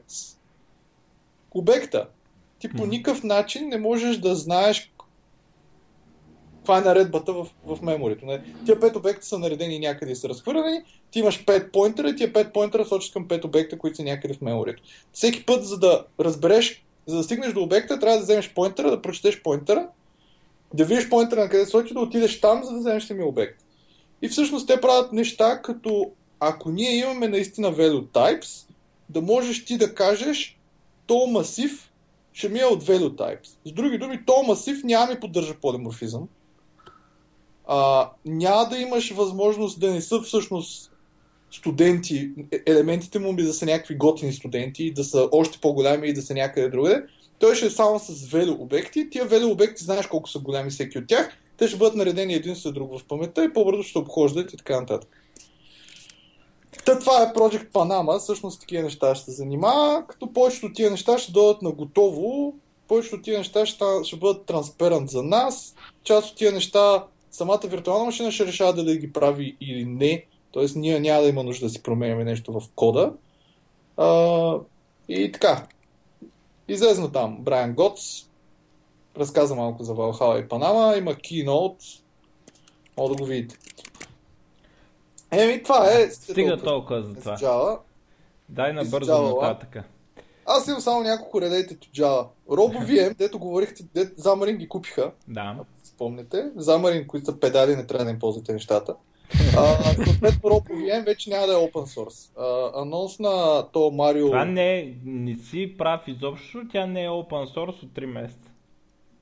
[1.54, 2.08] обекта.
[2.58, 4.92] Ти по никакъв начин не можеш да знаеш
[6.64, 8.26] това е наредбата в, в меморито.
[8.26, 8.42] Не?
[8.64, 12.32] Тия пет обекта са наредени някъде и са разхвърлени, ти имаш пет поинтера и тия
[12.32, 14.82] пет поинтера сочат към пет обекта, които са някъде в меморито.
[15.12, 19.02] Всеки път, за да разбереш, за да стигнеш до обекта, трябва да вземеш поинтера, да
[19.02, 19.88] прочетеш поинтера,
[20.74, 23.64] да видиш поинтера на къде сочи, да отидеш там, за да вземеш самия обект.
[24.22, 28.66] И всъщност те правят неща, като ако ние имаме наистина value types,
[29.08, 30.58] да можеш ти да кажеш,
[31.06, 31.90] то масив
[32.32, 33.46] ще ми е от value types.
[33.64, 36.28] С други думи, то масив няма ми поддържа полиморфизъм,
[37.66, 40.90] а, няма да имаш възможност да не са всъщност
[41.50, 46.12] студенти, е, елементите му би да са някакви готини студенти, да са още по-голями и
[46.12, 47.02] да са някъде другаде.
[47.38, 49.10] Той ще е само с вело обекти.
[49.10, 51.30] Тия вело обекти знаеш колко са големи всеки от тях.
[51.56, 54.80] Те ще бъдат наредени един след друг в паметта и по-бързо ще обхождат и така
[54.80, 55.08] нататък.
[56.84, 61.18] Та това е Project Panama, всъщност такива неща ще се занимава, като повечето тия неща
[61.18, 62.54] ще дойдат на готово,
[62.88, 65.74] повечето от тия неща ще, ще бъдат транспарант за нас,
[66.04, 70.24] част от тия неща самата виртуална машина ще решава дали да ги прави или не.
[70.50, 73.12] Тоест ние няма да има нужда да си променяме нещо в кода.
[73.96, 74.58] А,
[75.08, 75.66] и така.
[76.68, 78.28] Излезна там Брайан Готс,
[79.16, 82.02] разказа малко за Valhalla и Панама, има Keynote,
[82.96, 83.56] мога да го видите.
[85.30, 86.10] Еми, това е...
[86.10, 87.36] Стига толкова за това.
[87.36, 87.78] Java.
[88.48, 89.84] Дай набързо нататъка.
[90.46, 92.26] Аз имам само няколко редейте от Java.
[92.48, 95.12] RoboVM, дето говорихте, дето Замарин ги купиха.
[95.28, 95.56] Да
[95.94, 96.50] спомняте.
[96.56, 98.96] Замарин, които са педали, не трябва да им ползвате нещата.
[100.04, 102.30] Съответно, RoboVM вече няма да е open source.
[102.38, 104.26] А, анонс на то Марио...
[104.26, 108.50] Това не, е, не си прав изобщо, тя не е open source от 3 месеца.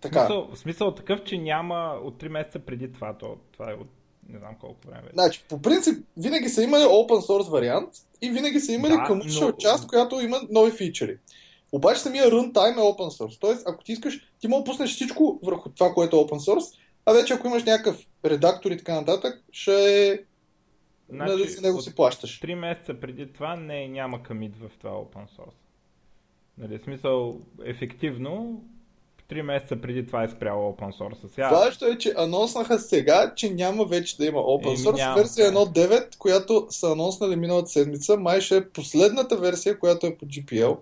[0.01, 0.27] Така.
[0.27, 3.19] Смисъл, смисъл такъв, че няма от 3 месеца преди това.
[3.19, 3.89] То, това е от
[4.29, 5.09] не знам колко време.
[5.13, 7.89] Значи, по принцип, винаги са имали open source вариант
[8.23, 9.53] и винаги са имали да, commercial но...
[9.53, 11.19] част, която има нови фичери.
[11.73, 13.41] Обаче самия runtime е open source.
[13.41, 17.13] Тоест, ако ти искаш, ти да пуснеш всичко върху това, което е open source, а
[17.13, 20.19] вече ако имаш някакъв редактор и така нататък, ще е
[21.09, 22.41] Значи, нали, за него си плащаш.
[22.41, 25.63] 3 месеца преди това не, няма камит в това open source.
[26.59, 28.63] Нали, смисъл, ефективно,
[29.31, 31.35] 3 месеца преди това е спрял open source.
[31.35, 31.51] Сега...
[31.51, 34.97] Важно е, че анонснаха сега, че няма вече да има open Еми, source.
[34.97, 35.17] няма.
[35.17, 40.27] Версия 1.9, която са анонснали миналата седмица, май ще е последната версия, която е по
[40.27, 40.79] GPL.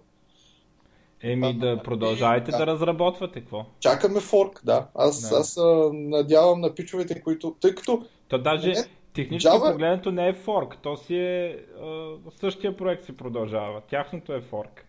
[1.22, 2.56] Еми да продължавайте Да.
[2.59, 3.64] да разработвате какво.
[3.80, 4.87] Чакаме форк, да.
[4.94, 5.37] Аз, Да.
[5.37, 5.59] аз
[5.92, 7.54] надявам на пичовете, които...
[7.61, 8.72] Тъй като То даже
[9.14, 12.09] технически Java- погледнато не е форк, то си е а,
[12.40, 13.80] същия проект си продължава.
[13.80, 14.85] Тяхното е форк.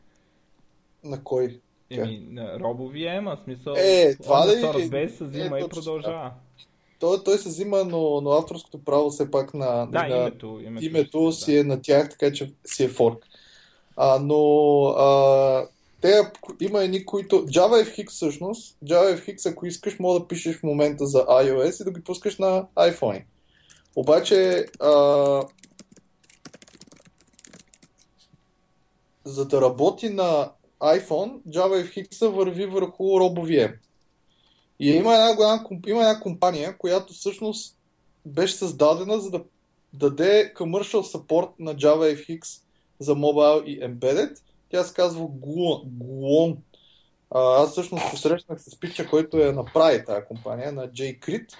[1.03, 1.59] на кой?
[1.89, 5.69] Еми, на RoboVM, в смисъл, Е, това the source base се е, взима и точно
[5.69, 6.31] продължава.
[6.99, 10.85] Той, той се взима, но, но авторското право все пак на, Да, на името, името,
[10.85, 13.27] името си е на тях, така че си е форк.
[13.97, 14.43] А, но
[14.87, 15.67] а,
[16.01, 17.45] те, има едни, които...
[17.45, 22.03] JavaFX всъщност, JavaFX, ако искаш, мога да пишеш в момента за iOS и да ги
[22.03, 23.23] пускаш на iPhone.
[23.95, 24.91] Обаче, а,
[29.25, 33.73] за да работи на iPhone, JavaFX върви върху RoboVM.
[34.79, 37.77] И има една, голяма, има една компания, която всъщност
[38.25, 39.43] беше създадена за да
[39.93, 42.61] даде commercial support на JavaFX
[42.99, 44.37] за mobile и embedded.
[44.71, 45.27] Тя се казва.
[47.31, 51.53] А, аз всъщност посрещнах с пича, който я направи тази компания, на JCrit.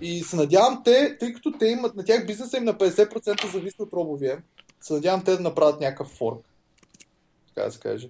[0.00, 3.82] И се надявам те, тъй като те имат, на тях бизнеса им на 50% зависи
[3.82, 4.40] от RoboVM,
[4.80, 6.46] се надявам те да направят някакъв форк.
[7.48, 8.08] Така да се каже.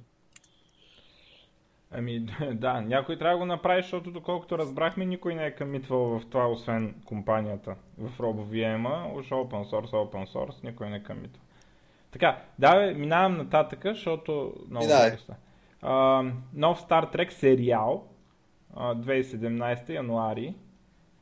[1.90, 6.22] Ами да, някой трябва да го направи, защото доколкото разбрахме, никой не е къмитвал в
[6.30, 11.47] това, освен компанията в RoboVM, уж open source, open source, никой не е къмитвал.
[12.10, 15.06] Така, давай, минавам нататък, защото много Минавай.
[15.06, 15.34] интересно.
[15.82, 18.04] А, нов Star Trek сериал,
[18.74, 20.54] а, 2017 януари.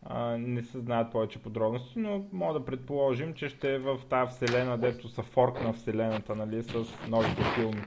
[0.02, 4.30] А, не се знаят повече подробности, но мога да предположим, че ще е в тази
[4.30, 6.74] вселена, дето са форк на вселената, нали, с
[7.08, 7.82] новите филми.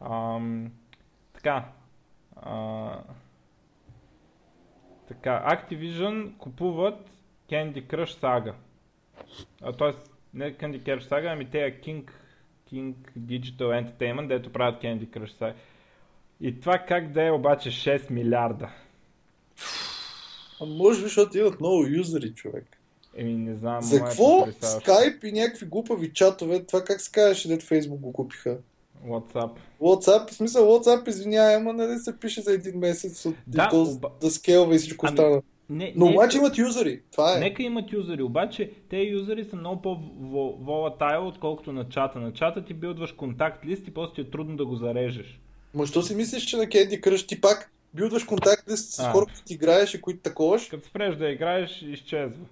[0.00, 0.72] Ам,
[1.32, 1.64] така.
[2.36, 2.90] А,
[5.08, 7.10] така, Activision купуват
[7.50, 8.54] Candy Crush Saga.
[9.78, 12.02] Тоест, не Candy Crush Saga, ами те King,
[12.72, 15.54] King Digital Entertainment, дето правят Candy Crush Saga.
[16.40, 18.70] И това как да е обаче 6 милиарда.
[20.60, 22.64] А може би, защото имат много юзери, човек.
[23.16, 23.82] Еми не знам.
[23.82, 24.46] За какво.
[24.46, 28.58] Skype и някакви глупави чатове, това как се казваше, дето Facebook го купиха?
[29.06, 29.50] WhatsApp.
[29.80, 34.10] WhatsApp, в смисъл WhatsApp, извинявай, ама нали се пише за един месец от Да, оба-
[34.20, 35.16] да скелва и всичко Ами.
[35.70, 37.40] Не, Но не, обаче имат юзери, това е.
[37.40, 42.18] Нека имат юзери, обаче те юзери са много по-волатайл, отколкото на чата.
[42.18, 45.40] На чата ти билдваш контакт лист и после ти е трудно да го зарежеш.
[45.74, 49.24] Ма що си мислиш, че на Candy Crush ти пак билдваш контакт лист с хора,
[49.24, 50.66] които ти играеш и които таковаш?
[50.66, 52.44] Като спреш да играеш, изчезва.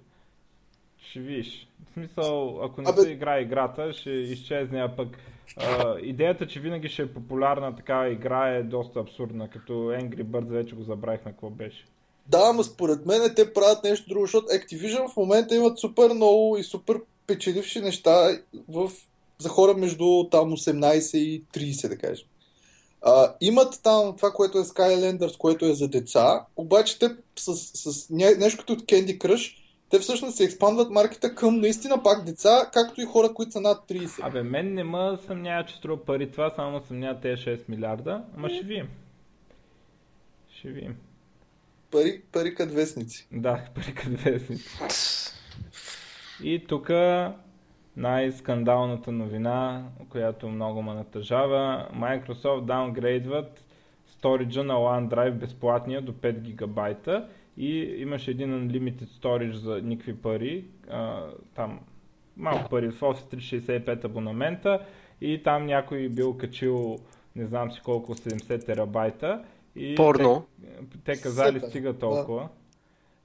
[1.09, 1.67] Ще виж.
[1.89, 5.17] В смисъл, ако не Абе- се играе играта, ще изчезне, а пък
[5.57, 10.49] а, идеята, че винаги ще е популярна такава игра е доста абсурдна, като Angry Birds
[10.49, 11.85] вече го забравихме какво беше.
[12.29, 16.57] Да, ама според мен те правят нещо друго, защото Activision в момента имат супер много
[16.57, 18.91] и супер печеливши неща в,
[19.39, 22.27] за хора между там 18 и 30, да кажем.
[23.01, 28.09] А, имат там това, което е Skylanders, което е за деца, обаче те с, с
[28.09, 29.55] нещо като от Candy Crush,
[29.89, 33.89] те всъщност се експандват маркета към наистина пак деца, както и хора, които са над
[33.89, 34.27] 30.
[34.27, 38.49] Абе, мен не ме съмнява, че струва пари това, само съмнява тези 6 милиарда, ама
[38.49, 38.87] ще видим.
[40.57, 40.95] Ще видим.
[41.91, 43.27] Пари, пари като вестници.
[43.31, 44.69] Да, пари като вестници.
[46.43, 46.89] И тук
[47.97, 51.89] най-скандалната новина, която много ме натъжава.
[51.93, 53.65] Microsoft даунгрейдват
[54.07, 60.65] сториджа на OneDrive безплатния до 5 гигабайта и имаше един unlimited storage за никакви пари,
[60.89, 61.23] а,
[61.55, 61.79] там
[62.37, 64.85] малко пари в Office 365 абонамента
[65.21, 66.97] и там някой бил качил
[67.35, 69.43] не знам си колко 70 терабайта
[69.77, 70.45] и Порно.
[71.05, 71.99] те, те казали Супер, стига да.
[71.99, 72.47] толкова.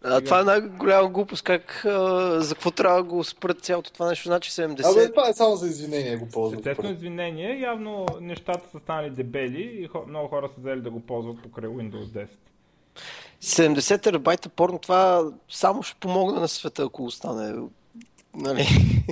[0.04, 1.44] А, това е най-голяма глупост.
[1.44, 4.28] Как, а, за какво трябва да го спрат цялото това нещо?
[4.28, 4.92] Значи 70.
[4.92, 6.60] Абе, това е само за извинение го ползват.
[6.60, 11.00] Естествено извинение, явно нещата са станали дебели и хо- много хора са взели да го
[11.00, 12.28] ползват покрай Windows 10.
[13.40, 17.54] 70 терабайта порно, това само ще помогне на света, ако остане.
[18.36, 18.66] Нали?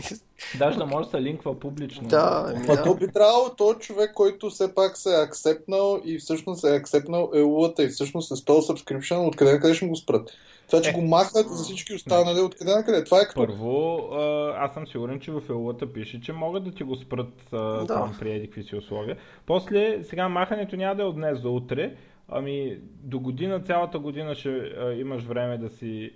[0.59, 2.09] Даже да може да се линква публично.
[2.09, 2.83] да, ами да.
[2.83, 7.31] то би трябвало то човек, който все пак се е акцепнал и всъщност е акцепнал
[7.35, 10.31] EU-та и всъщност е стол subscription, откъде на къде ще го спрат?
[10.67, 10.93] Това, че Е.
[10.93, 13.05] го махнат за всички останали, откъде на къде?
[13.05, 13.47] Това е като...
[13.47, 17.33] Първо, а, аз съм сигурен, че в елата пише, че могат да ти го спрат
[17.51, 17.87] Да.
[17.87, 19.17] там при еди какви си условия.
[19.47, 21.95] После, сега махането няма да е от днес за утре,
[22.29, 26.11] ами до година, цялата година ще а, имаш време да си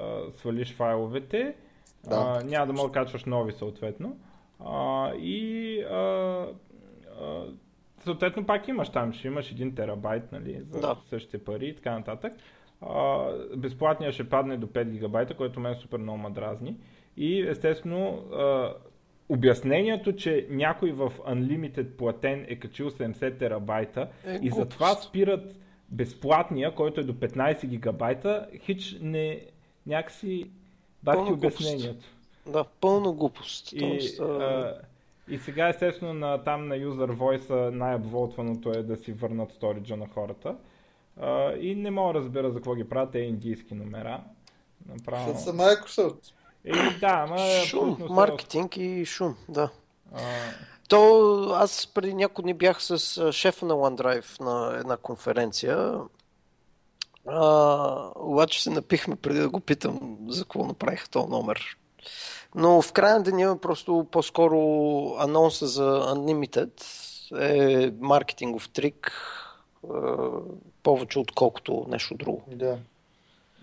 [0.00, 0.04] а,
[0.38, 1.54] свалиш файловете.
[2.08, 2.38] Да.
[2.40, 4.16] А, няма да мога да качваш нови съответно.
[4.60, 5.96] А, и а,
[7.20, 7.44] а,
[7.98, 10.96] съответно пак имаш там, ще имаш 1 терабайт, нали, за Да.
[11.04, 12.32] същите пари и така нататък.
[12.80, 13.26] А,
[13.56, 16.76] безплатния ще падне до 5 гигабайта, което мен супер много ма дразни.
[17.16, 18.74] И естествено, а,
[19.28, 24.56] обяснението, че някой в Unlimited платен е качил 70 терабайта Е, и глупост.
[24.56, 29.40] затова спират безплатния, който е до 15 гигабайта, хич не
[29.86, 30.50] някакси
[31.14, 31.60] Пълна глупост.
[31.60, 32.06] обяснението.
[32.46, 33.72] Да, пълна глупост.
[33.72, 34.74] И, Тоест, а...
[35.28, 40.08] и сега естествено на, там на User Voice най-обволтваното е да си върнат сториджа на
[40.08, 40.56] хората.
[41.20, 44.20] А, и не мога да разбера за какво ги правят те индийски номера.
[44.88, 45.38] Направо.
[45.38, 46.32] Са Microsoft.
[46.64, 49.70] Е, да, ама шум, абсолютно маркетинг и шум, да.
[50.14, 50.20] А,
[50.88, 56.00] То аз преди няколко дни бях с шефа на OneDrive на една конференция.
[57.28, 61.76] А, обаче се напихме преди да го питам за какво направиха този номер.
[62.54, 64.58] Но в края на деня просто по-скоро
[65.18, 66.82] анонса за Unlimited
[67.40, 69.12] е маркетингов трик
[69.94, 70.28] а,
[70.82, 72.42] повече отколкото нещо друго.
[72.46, 72.78] Да.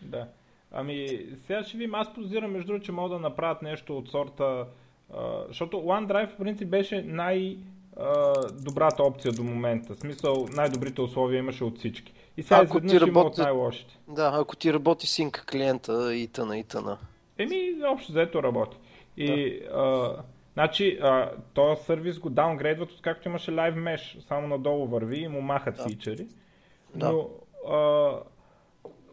[0.01, 0.27] да.
[0.71, 4.65] Ами, сега ще видим, аз позирам между другото, че могат да направят нещо от сорта,
[5.13, 7.57] а, защото OneDrive в принцип беше най-
[7.97, 9.95] а, добрата опция до момента.
[9.95, 12.13] В смисъл, най-добрите условия имаше от всички.
[12.37, 13.97] И сега Ако ти има работи- от най-лошите.
[14.07, 16.97] Да, ако ти работи синка клиента и тъна и тъна.
[17.37, 18.77] Еми, общо взето работи.
[19.17, 20.15] И, а,
[20.53, 24.19] значи, а, този сервис го даунгрейдват, откакто имаше Live Mesh.
[24.19, 25.83] Само надолу върви и му махат Да.
[25.83, 26.27] фичери.
[26.95, 27.11] Да.
[27.11, 27.29] Но,
[27.73, 28.11] а,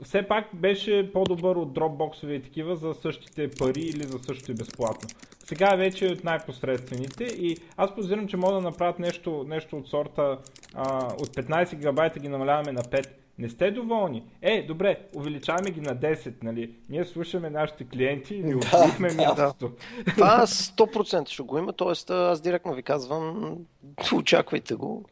[0.03, 4.55] все пак беше по-добър от Dropbox и такива за същите пари или за същото и
[4.55, 5.09] безплатно.
[5.39, 9.89] Сега вече е от най-посредствените и аз позирам, че мога да направят нещо, нещо от
[9.89, 10.39] сорта
[10.75, 13.07] а, от 15 гигабайта ги намаляваме на 5.
[13.39, 14.25] Не сте доволни?
[14.43, 16.75] Е, добре, увеличаваме ги на 10, нали?
[16.89, 19.73] Ние слушаме нашите клиенти и ни отбихме мястото.
[20.07, 22.13] Това 100% ще го има, т.е.
[22.13, 23.57] аз директно ви казвам,
[24.15, 25.05] очаквайте го.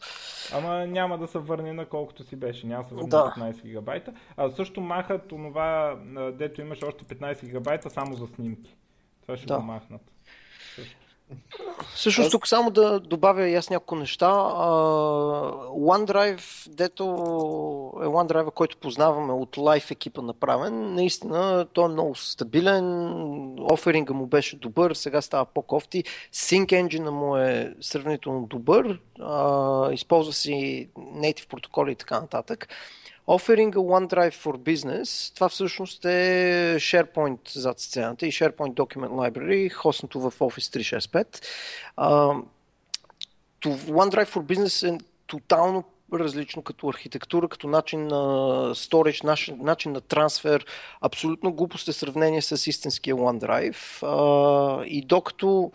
[0.55, 3.35] Ама няма да се върне на колкото си беше, няма да се върне Да.
[3.37, 4.13] на 15 гигабайта.
[4.37, 5.99] А също махат онова,
[6.33, 8.77] дето имаше още 15 гигабайта само за снимки.
[9.23, 9.57] Това ще Да.
[9.57, 10.01] го махнат.
[11.95, 14.27] Всъщност Аз- тук само да добавя и аз няколко неща.
[14.27, 14.69] А,
[15.73, 17.05] OneDrive, дето
[18.03, 23.09] е OneDrive, който познаваме от Live екипа направен, наистина той е много стабилен,
[23.73, 30.33] оферинга му беше добър, сега става по-кофти, Sync Engine му е сравнително добър, а, използва
[30.33, 32.69] си native протоколи и така нататък.
[33.31, 40.21] Оферинга OneDrive for Business, това всъщност е SharePoint зад сцената и SharePoint Document Library, хостнато
[40.21, 41.45] в Office 365.
[41.97, 42.35] А,
[43.61, 48.17] то OneDrive for Business е тотално различно като архитектура, като начин на
[48.75, 50.67] storage, начин, начин на трансфер.
[51.01, 54.85] Абсолютно глупост е сравнение с истинския OneDrive.
[54.85, 55.73] И докато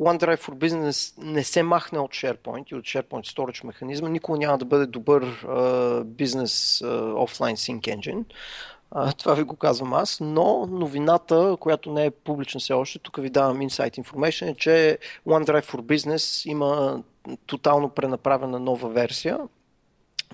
[0.00, 4.58] OneDrive for Business не се махне от SharePoint и от SharePoint Storage механизма, никога няма
[4.58, 5.46] да бъде добър
[6.04, 6.82] бизнес
[7.16, 8.24] офлайн Sync Engine.
[9.18, 13.30] Това ви го казвам аз, но новината, която не е публична все още, тук ви
[13.30, 17.02] давам Insight Information, е, че OneDrive for Business има
[17.46, 19.38] тотално пренаправена нова версия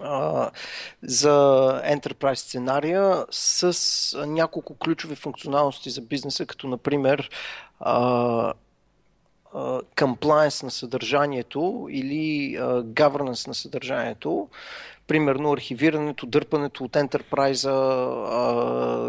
[0.00, 0.50] а,
[1.02, 1.30] за
[1.86, 7.30] Enterprise сценария с няколко ключови функционалности за бизнеса, като например
[7.80, 8.52] а,
[9.96, 14.48] compliance на съдържанието или governance на съдържанието.
[15.06, 17.68] Примерно архивирането, дърпането от Enterprise,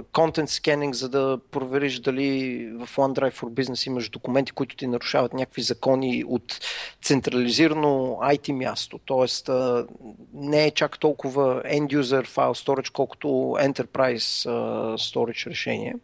[0.04, 5.34] content scanning, за да провериш дали в OneDrive for Business имаш документи, които ти нарушават
[5.34, 6.60] някакви закони от
[7.04, 9.00] централизирано IT място.
[9.06, 9.88] Тоест а,
[10.34, 15.96] не е чак толкова end-user файл storage, колкото Enterprise а, storage решение.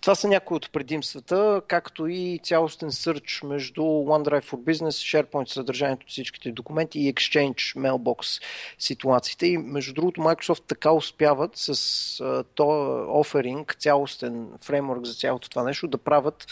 [0.00, 6.06] Това са някои от предимствата, както и цялостен search между OneDrive for Business, SharePoint съдържанието,
[6.08, 8.42] всичките документи и Exchange Mailbox
[9.24, 9.46] ситуациите.
[9.46, 12.66] И между другото Microsoft така успяват с а, то
[13.20, 16.46] оферинг, цялостен фреймворк за цялото това нещо, да правят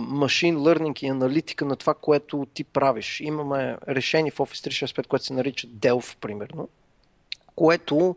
[0.00, 3.20] машин learning и аналитика на това, което ти правиш.
[3.20, 6.68] Имаме решение в Office 365, което се нарича Delph, примерно,
[7.54, 8.16] което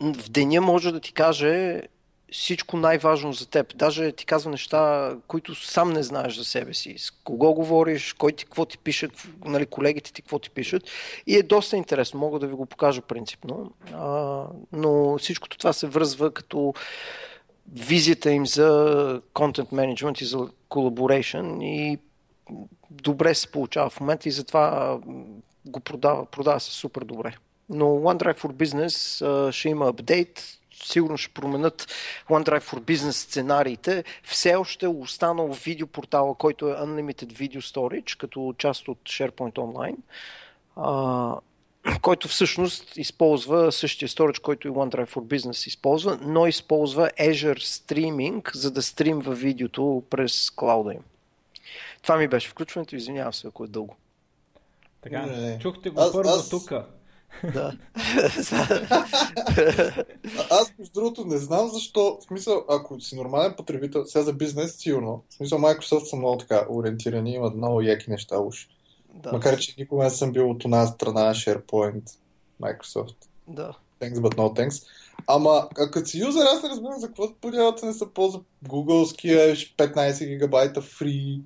[0.00, 1.82] в деня може да ти каже
[2.32, 3.76] всичко най-важно за теб.
[3.76, 6.94] Даже ти казва неща, които сам не знаеш за себе си.
[6.98, 10.82] С кого говориш, кой ти какво ти пишат, нали, колегите ти какво ти пишат.
[11.26, 12.20] И е доста интересно.
[12.20, 13.72] Мога да ви го покажа принципно.
[13.92, 16.74] А, но всичкото това се връзва като
[17.72, 18.68] визията им за
[19.34, 20.38] content management и за
[20.70, 21.98] collaboration и
[22.90, 24.98] добре се получава в момента и затова
[25.66, 27.36] го продава, продава се супер добре.
[27.68, 31.86] Но OneDrive for Business ще има апдейт, сигурно ще променят
[32.30, 34.04] OneDrive for Business сценариите.
[34.24, 39.96] Все още е останал видеопортала, който е Unlimited Video Storage, като част от SharePoint Online.
[40.76, 41.34] а,
[42.02, 48.54] който всъщност използва същия storage, който и OneDrive for Business използва, но използва Azure Streaming,
[48.56, 51.00] за да стримва видеото през клауда им.
[52.02, 53.96] Това ми беше включването, извинявам се, ако е дълго.
[55.02, 55.58] Така, Не, не.
[55.58, 56.72] чухте го Аз- първо аз- тук.
[57.54, 57.72] Да.
[60.50, 62.18] Аз, между другото, не знам защо.
[62.20, 65.22] В смисъл, ако си нормален потребител, сега за бизнес, сигурно.
[65.30, 68.68] В смисъл, Microsoft са много така ориентирани, имат много яки неща уж.
[69.14, 69.32] да.
[69.32, 72.10] Макар, че никога не съм бил от една страна SharePoint,
[72.62, 73.16] Microsoft.
[73.48, 73.74] да.
[74.00, 74.86] Thanks, but no thanks.
[75.26, 80.28] Ама, като си юзер, аз не разбирам за какво подявата не се ползва Google-ския 15
[80.28, 81.40] гигабайта free.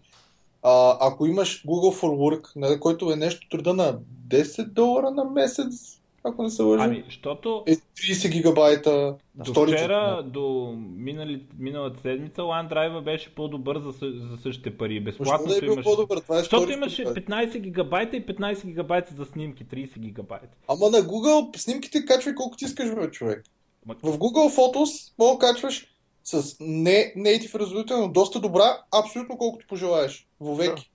[0.62, 3.98] А, ако имаш Google for Work, нали, който е нещо труда на
[4.28, 9.16] 10 долара на месец, ако не се лъжа, Ами, защото е 30 гигабайта.
[9.34, 15.00] до Storage, вчера, до минали, миналата седмица, OneDrive беше по-добър за, за същите пари.
[15.00, 15.82] Безплатно да е бил имаше.
[15.82, 16.18] по-добър?
[16.18, 17.26] Това е Защото имаше гигабайт.
[17.26, 20.56] 15 гигабайта и 15 гигабайта за снимки, 30 гигабайта.
[20.68, 23.44] Ама на Google снимките качвай колко ти искаш, бе, човек.
[23.86, 25.86] В Google Photos мога качваш
[26.30, 30.28] с не native резолюция, но доста добра, абсолютно колкото пожелаеш.
[30.40, 30.90] Вовеки.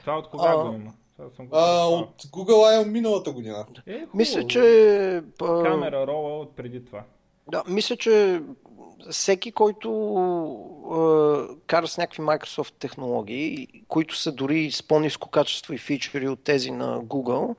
[0.00, 0.92] Това от кога А, го има?
[1.36, 2.84] Съм го А, от Google I.O.
[2.84, 3.66] миналата година.
[3.86, 4.08] Е, хубаво.
[4.14, 5.22] Мисля, че...
[5.38, 7.02] Камера рола от преди това.
[7.50, 8.42] Да, мисля, че
[9.10, 9.90] всеки, който
[10.90, 16.44] а, кара с някакви Microsoft технологии, които са дори с по-низко качество и фичери от
[16.44, 17.56] тези на Google,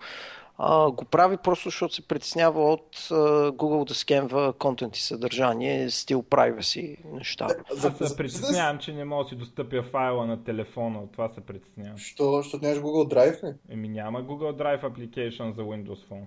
[0.57, 3.15] а, го прави просто защото се притеснява от а,
[3.51, 7.47] Google да скенва контент и съдържание, стил privacy неща.
[7.71, 10.99] За, Аз се притеснявам, че не мога да си достъпя файла на телефона.
[10.99, 11.97] От това се притеснявам.
[11.97, 12.31] Що?
[12.31, 13.53] Защото нямаш Google Drive ли?
[13.69, 16.25] Еми няма Google Drive application за Windows Phone.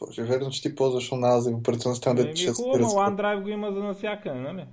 [0.00, 2.88] Боже, верно, че ти ползваш она за операционна система, да Еми ти ще хубаво, но
[2.88, 4.64] OneDrive го има за насякъде, нали?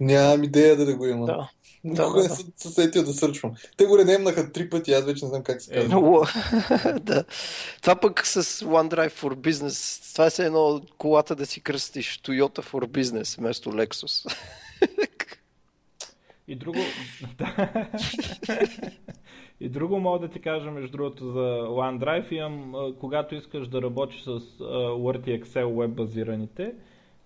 [0.00, 1.26] Нямам идея да, да го има.
[1.26, 1.50] Да.
[1.84, 2.34] Никога да, не да.
[2.34, 3.52] съм се сетил да сърчвам.
[3.76, 6.26] Те го редемнаха три пъти, аз вече не знам как се Е, казва.
[7.02, 7.24] Да.
[7.82, 12.62] Това пък с OneDrive for Business, това е все едно колата да си кръстиш Toyota
[12.62, 14.36] for Business вместо Lexus.
[16.48, 16.78] И друго...
[19.60, 22.32] и друго мога да ти кажа, между другото, за OneDrive.
[22.32, 26.74] Имам, когато искаш да работиш с Word и Excel web базираните,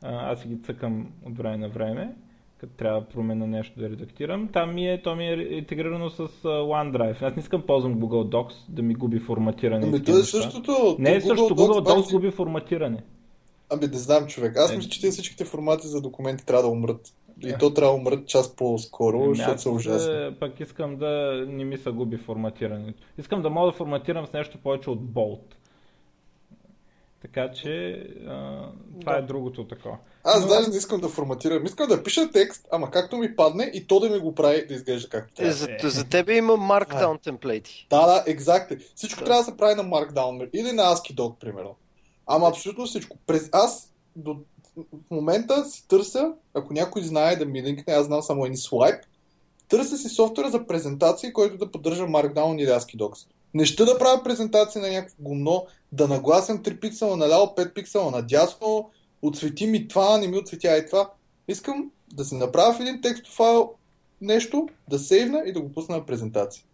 [0.03, 2.15] а, аз си ги цъкам от време на време,
[2.59, 4.49] като трябва да променя нещо да редактирам.
[4.49, 7.23] Там ми е, то ми е интегрирано с OneDrive.
[7.23, 9.87] Аз не искам да ползвам Google Docs да ми губи форматиране.
[9.87, 10.97] Ами то е същото.
[10.99, 11.45] Не е също.
[11.47, 13.03] Google пак Docs си- губи форматиране.
[13.71, 14.57] Ами не знам, човек.
[14.57, 14.77] Аз Е.
[14.77, 17.13] мисля, че те всичките формати за документи трябва да умрат.
[17.43, 20.13] И то трябва да умрат час по-скоро, Ами защото са ужасни.
[20.15, 21.09] е, пък искам да
[21.49, 23.03] не ми се губи форматирането.
[23.19, 25.55] Искам да мога да форматирам с нещо повече от Bolt.
[27.23, 27.93] Така че
[28.29, 28.69] а,
[29.01, 29.19] това Да.
[29.19, 29.97] е другото такова.
[30.25, 31.65] Аз Но- даже не искам да форматирам.
[31.67, 34.75] Искам да пиша текст, ама както ми падне и то да ми го прави да
[34.75, 35.53] изглежда както Е, трябва.
[35.53, 37.87] за, за тебе има Markdown темплейти.
[37.91, 38.77] Да, да, екзактно.
[38.95, 39.25] Всичко Да.
[39.25, 41.75] трябва да се прави на Markdown или на ASCII doc, примерно.
[42.27, 43.17] Ама абсолютно всичко.
[43.27, 44.37] През аз до
[44.77, 49.05] в момента си търся, ако някой знае да ми линкне, аз знам само един слайп,
[49.69, 53.27] търся си софтуера за презентации, който да поддържа Markdown или ASCII docs.
[53.55, 58.11] Не ще да правя презентации на някакво гумно, да нагласям 3 пиксела наляво, 5 пиксела
[58.11, 58.91] надясно,
[59.23, 61.11] отсвети ми това, не ми отсветя и това.
[61.49, 63.71] Искам да се направя в един текстов файл
[64.21, 66.65] нещо, да сейвна и да го пусна на презентация.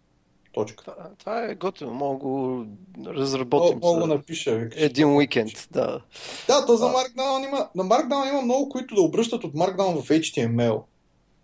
[0.53, 0.83] Точка.
[0.83, 2.65] Това, това е готино, мога го
[3.05, 4.55] разработим мога да за напиша.
[4.55, 4.81] викаш.
[4.81, 5.51] един уикенд.
[5.71, 6.01] Да.
[6.47, 6.85] Да, то за.
[6.85, 7.69] Markdown има.
[7.75, 10.81] На Markdown има много, които да обръщат от Markdown в HTML.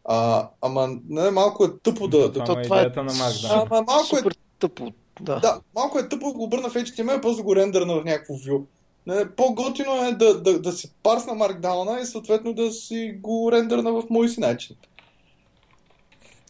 [0.05, 2.17] А, ама не, малко е тъпо да.
[2.20, 3.67] да това то- е това е идеята на Markdown.
[3.72, 4.22] ама малко е,
[4.59, 4.91] тъпо.
[5.22, 5.39] Да.
[5.39, 8.34] да, малко е тъпо да го обърна в HTML, после да го рендърна в някакво
[8.34, 8.63] view.
[9.07, 13.91] Не, по-готино е да, да, да си парсна Markdown и съответно да си го рендърна
[13.93, 14.76] в мой си начин.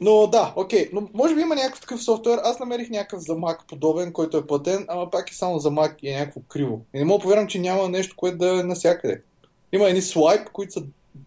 [0.02, 2.40] Но да, окей, но може би има някакъв такъв софтуер.
[2.44, 5.96] Аз намерих някакъв за Mac подобен, който е платен, ама пак е само за Mac
[6.02, 6.82] и е някакво криво.
[6.94, 9.22] И не мога повярвам, че няма нещо, което да е навсякъде.
[9.72, 10.84] Има едни слайп, които са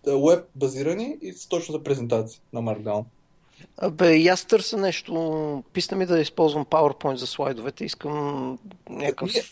[0.06, 3.04] веб базирани и са точно за презентации на Markdown.
[3.78, 5.64] Абе, и аз търся нещо.
[5.72, 7.84] Писна ми да използвам PowerPoint за слайдовете.
[7.84, 8.58] Искам
[8.90, 9.42] някакъв Ние-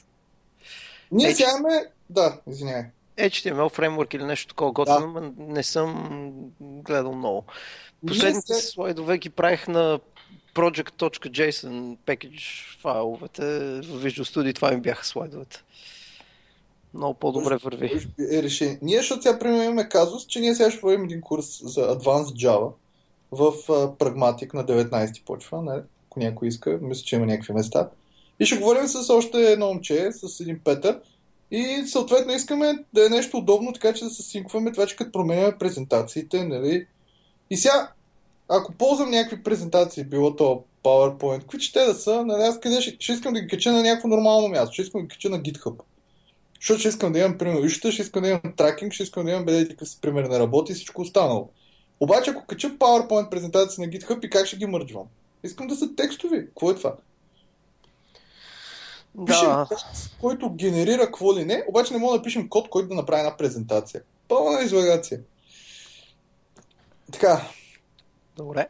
[1.13, 1.85] Ние сега имаме...
[2.11, 2.85] Да, извинявай.
[3.19, 5.21] HTML фреймворк или нещо такова готино, Да.
[5.21, 6.11] но не съм
[6.61, 7.45] гледал много.
[8.07, 10.01] Последните се- слайдове ги правих на
[10.55, 12.43] project.json package
[12.81, 13.43] файловете
[13.81, 14.55] в Visual Studio.
[14.55, 15.63] Това ми бяха слайдовете.
[16.95, 18.07] Много по-добре върви.
[18.33, 18.79] Е решение.
[18.83, 22.47] Ние, защото сега примерно имаме казус, че ние сега ще водим един курс за Advanced
[22.47, 22.73] Java
[23.33, 23.53] в
[23.99, 25.83] Pragmatic на 19 почва, не?
[26.07, 27.89] ако някой иска, мисля, че има някакви места.
[28.41, 31.01] И ще говорим с още едно момче, с един Петър.
[31.51, 35.13] И съответно искаме да е нещо удобно, така че да се синкваме това, че като
[35.13, 36.87] променяме презентациите, нали?
[37.51, 37.93] И сега,
[38.49, 42.81] ако ползвам някакви презентации, било то PowerPoint, какви че те да са, нали, аз къде
[42.81, 45.31] ще, ще искам да ги кача на някакво нормално място, ще искам да ги кача
[45.31, 45.81] на GitHub.
[46.61, 49.31] Защото ще искам да имам, примерно, ища, ще искам да имам тракинг, ще искам да
[49.31, 51.51] имам бъде какъв си пример на работа и всичко останало.
[52.01, 55.07] Обаче, ако кача PowerPoint презентация на GitHub и как ще ги мърджвам?
[55.45, 56.47] Искам да са текстови.
[56.47, 56.97] Какво е това?
[59.27, 59.79] Пишем Да, код,
[60.21, 63.37] който генерира какво ли не, обаче не мога да пишем код, който да направи една
[63.37, 64.03] презентация.
[64.29, 65.21] Пълна излагация.
[67.13, 67.43] Така,
[68.37, 68.69] добре.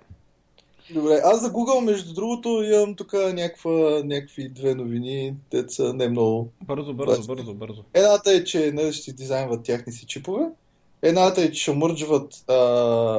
[0.94, 1.20] добре.
[1.24, 6.48] Аз за Google, между другото, имам тук някаква, някакви две новини, деца не много.
[6.62, 7.84] Бързо, бързо, бързо, бързо.
[7.94, 10.46] Едната е, че не ще си дизайнват тяхни си чипове.
[11.02, 12.52] Едната е, че ще мърджват а,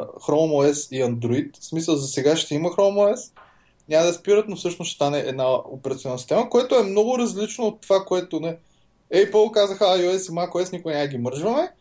[0.06, 1.60] Chrome OS и Android.
[1.60, 3.32] В смисъл, за сега ще има Chrome OS.
[3.90, 7.82] Няма да спират, но всъщност ще стане една операционна система, което е много различно от
[7.82, 8.58] това, което не...
[9.14, 11.72] Apple казаха iOS и macOS, никой няма ги мържваме.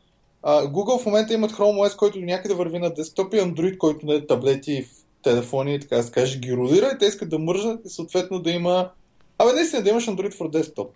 [0.43, 3.79] А, Google в момента имат Chrome OS, който до някъде върви на десктоп и Android,
[3.79, 4.87] който не е таблети и
[5.23, 8.51] телефони, така да се каже, ги родира и те искат да мържат и съответно да
[8.51, 8.91] има...
[9.39, 10.89] Абе, наистина да имаш Android for desktop.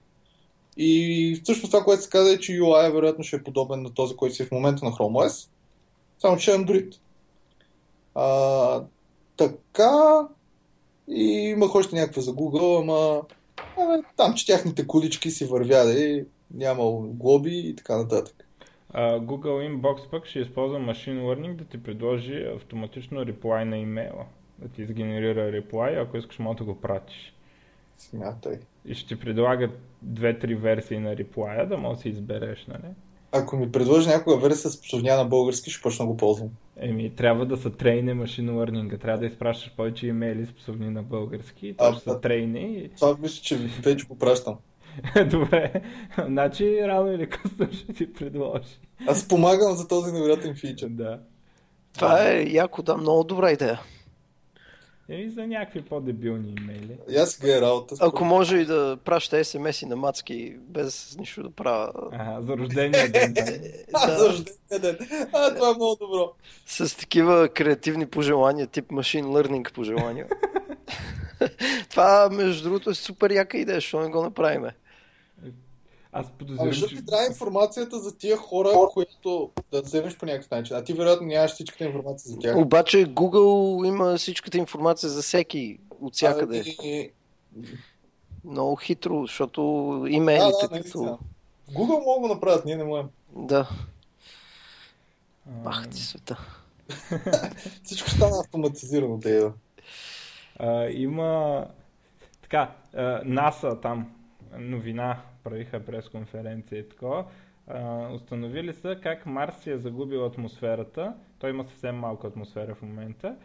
[0.77, 4.17] И всъщност това, което се каза е, че UI вероятно ще е подобен на този,
[4.17, 5.49] който си е в момента на Chrome OS,
[6.19, 6.97] само че е Android.
[8.15, 8.83] А,
[9.37, 10.29] така,
[11.09, 13.23] и имах още някаква за Google, ама
[13.77, 18.49] абе, там, че тяхните колички си вървяли, нямало глоби и така нататък.
[18.97, 24.25] Google Inbox пък ще използва Machine Learning да ти предложи автоматично реплай на имейла.
[24.59, 27.35] Да ти изгенерира реплай, ако искаш може да го пратиш.
[27.99, 28.59] Смятай.
[28.87, 29.71] И ще ти предлага
[30.03, 32.93] две-три версии на реплая, да можеш да си избереш, нали?
[33.33, 36.49] Ако ми предложи някога версия с псовня на български, ще почна да го ползвам.
[36.77, 39.01] Еми, трябва да са трейне машин learning.
[39.01, 41.75] Трябва да изпращаш повече имейли с псовни на български.
[41.79, 42.91] То А, ще са а- трейни.
[42.97, 44.57] Това мисля, че вече го пращам.
[45.31, 45.73] Добре.
[46.27, 48.81] Значи, рано или късно ще ти предложи.
[49.09, 50.89] Аз помагам за този невероятен фичър.
[50.89, 51.21] Да.
[51.95, 53.81] Това е яко, да, много добра идея.
[55.09, 56.99] Еми, за някакви по-дебилни имейли.
[57.11, 57.95] И аз сега е работа.
[58.01, 61.93] Ако може и да праща смс-и на мацки, без нищо да правя.
[62.13, 63.33] Ага, за рождения ден.
[63.35, 63.43] да.
[63.93, 64.99] А, за рождения ден.
[65.33, 66.33] А, това е много добро.
[66.67, 70.27] С такива креативни пожелания, тип машин learning пожелания.
[71.91, 74.75] Това, между другото, е супер яка идея, защо не го направиме?
[76.17, 76.97] Аз Ами, подозирам, защото че...
[76.97, 80.77] ти трябва информацията за тия хора, които да вземеш по някакъв начин.
[80.77, 82.57] А ти вероятно нямаш всичката информация за тях.
[82.57, 86.65] Обаче Google има всичката информация за всеки, от всякъде.
[86.83, 87.11] Ами,
[88.45, 89.63] Много хитро, защото
[90.03, 90.75] Да, имейлите да, като...
[90.75, 91.19] наистина.
[91.73, 93.09] Google могат да направят, ние не можем.
[93.37, 93.69] Да,
[95.65, 96.39] А, ах ти света.
[97.85, 99.53] Всичко стана автоматизирано, те да.
[100.59, 101.65] а, има...
[102.43, 104.11] Така, а, НАСА там
[104.59, 107.25] новина правиха пресконференция и такова.
[108.15, 111.15] Установили са как Марс е загубил атмосферата.
[111.39, 113.37] Той има съвсем малка атмосфера в момента.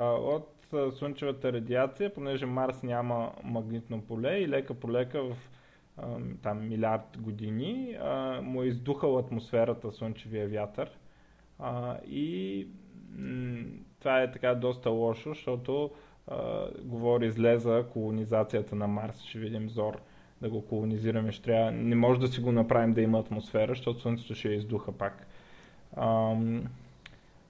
[0.00, 0.52] От
[0.92, 5.36] слънчевата радиация, понеже Марс няма магнитно поле и лека по лека в
[6.42, 7.98] там милиард години
[8.42, 10.90] му е издухал атмосферата слънчевия вятър.
[12.06, 12.68] И
[13.98, 15.90] това е така доста лошо, защото
[16.82, 19.22] говори зле за колонизацията на Марс.
[19.22, 20.00] Ще видим Зор
[20.42, 21.32] да го колонизираме.
[21.32, 21.70] Ще трябва...
[21.70, 25.26] Не може да си го направим да има атмосфера, защото Слънцето ще я издуха пак.
[25.96, 26.64] Ам...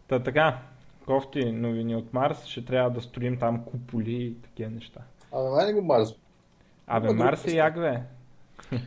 [0.08, 0.58] Та така,
[1.06, 5.00] кофти новини от Марс, ще трябва да строим там куполи и такива неща.
[5.32, 6.08] Абе, май не го Марс.
[6.86, 8.02] Абе, Има Марс е як, бе.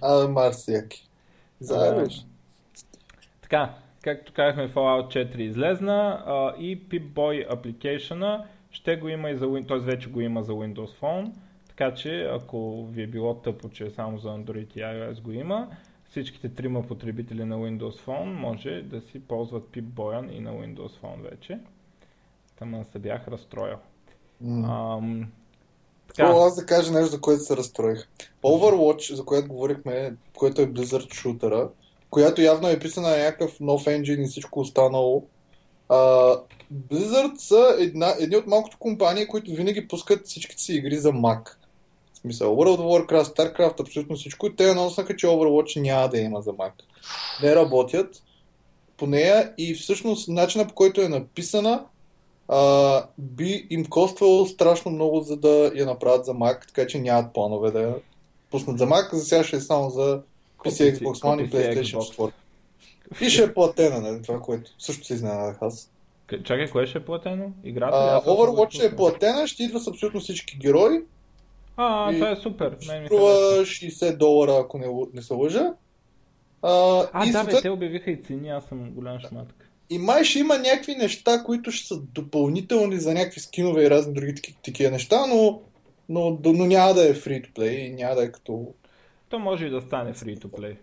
[0.02, 1.10] Абе, Марс е яки.
[1.60, 2.26] Заебеш.
[3.42, 9.46] Така, както казахме, Fallout 4 излезна а, и Pip-Boy application ще го има и за
[9.46, 9.80] Windows, т.е.
[9.80, 11.32] вече го има за Windows Phone,
[11.80, 15.68] така че ако ви е било тъпо, че само за Android и iOS го има,
[16.10, 21.30] всичките трима потребители на Windows Phone може да си ползват Pip-Boy и на Windows Phone
[21.30, 21.60] вече.
[22.60, 23.78] Тама се бях разстроил.
[24.46, 25.28] Ам,
[26.08, 28.08] Какво така, аз да кажа нещо, за което се разстроих.
[28.44, 31.70] Overwatch, за което говорихме, което е Blizzard шутера,
[32.10, 35.28] която явно е писана на някакъв нов engine и всичко останало.
[35.90, 35.96] А,
[36.74, 41.59] Blizzard са една, едни от малкото компании, които винаги пускат всичките си игри за Mac.
[42.20, 44.48] В смисъл, World of Warcraft, StarCraft, абсолютно всичко.
[44.48, 46.72] И те анонснаха, че Overwatch няма да има за Mac.
[47.44, 48.24] Не работят
[48.98, 51.86] по нея и всъщност начина по който е написана
[52.48, 57.34] а, би им коствало страшно много, за да я направят за Mac, така че нямат
[57.34, 57.96] планове да я
[58.52, 59.16] пуснат за Mac.
[59.16, 60.22] За сега ще е само за
[60.66, 62.32] PC, Xbox One и PlayStation Xbox.
[63.14, 63.26] 4.
[63.26, 64.22] И ще е платена, нали?
[64.22, 65.92] Това, което също се изненадах аз.
[66.28, 67.52] К- чакай, кое ще е платено?
[67.64, 67.98] Играта?
[67.98, 71.00] А, Аз Overwatch е платена, ще идва с абсолютно всички герои.
[71.82, 72.78] А, И- това е супер.
[72.80, 73.66] Струва харесва.
[73.66, 75.74] 60 долара, ако не, не се лъжа.
[76.62, 76.72] А,
[77.14, 79.66] А, и, да, бе, те обявиха и цени, аз съм голям шматка.
[79.90, 84.14] и май ще има някакви неща, които ще са допълнителни за някакви скинове и разни
[84.14, 85.62] други таки- такива неща, но
[86.10, 88.74] но, но няма да е free to play няма да е като...
[89.30, 90.78] То може и да стане free to play.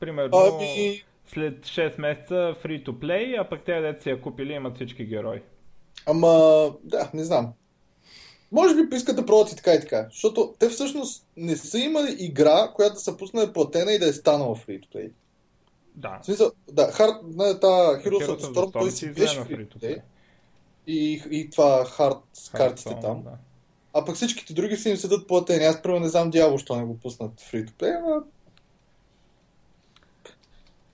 [0.00, 2.34] Примерно, Ами, след 6 месеца
[2.64, 5.40] free to play, а пък те, дете си я купили, имат всички герои.
[6.06, 6.28] ама,
[6.84, 7.52] да, не знам.
[8.52, 10.06] Може би искат да пробват и така и така.
[10.10, 14.12] Защото те всъщност не са имали игра, която да са пуснали платена и да е
[14.12, 15.10] станала free to play.
[15.94, 16.18] Да.
[16.22, 19.78] В смисъл, да, Hard, не, та Heroes of the Storm, той си беше free to
[19.78, 20.00] play.
[20.86, 23.22] И, и това Hard с картите там.
[23.22, 23.30] Да.
[23.92, 25.64] А пък всичките други си им седат платени.
[25.64, 28.22] Аз първо не знам дявол, що не го пуснат free to play, ама...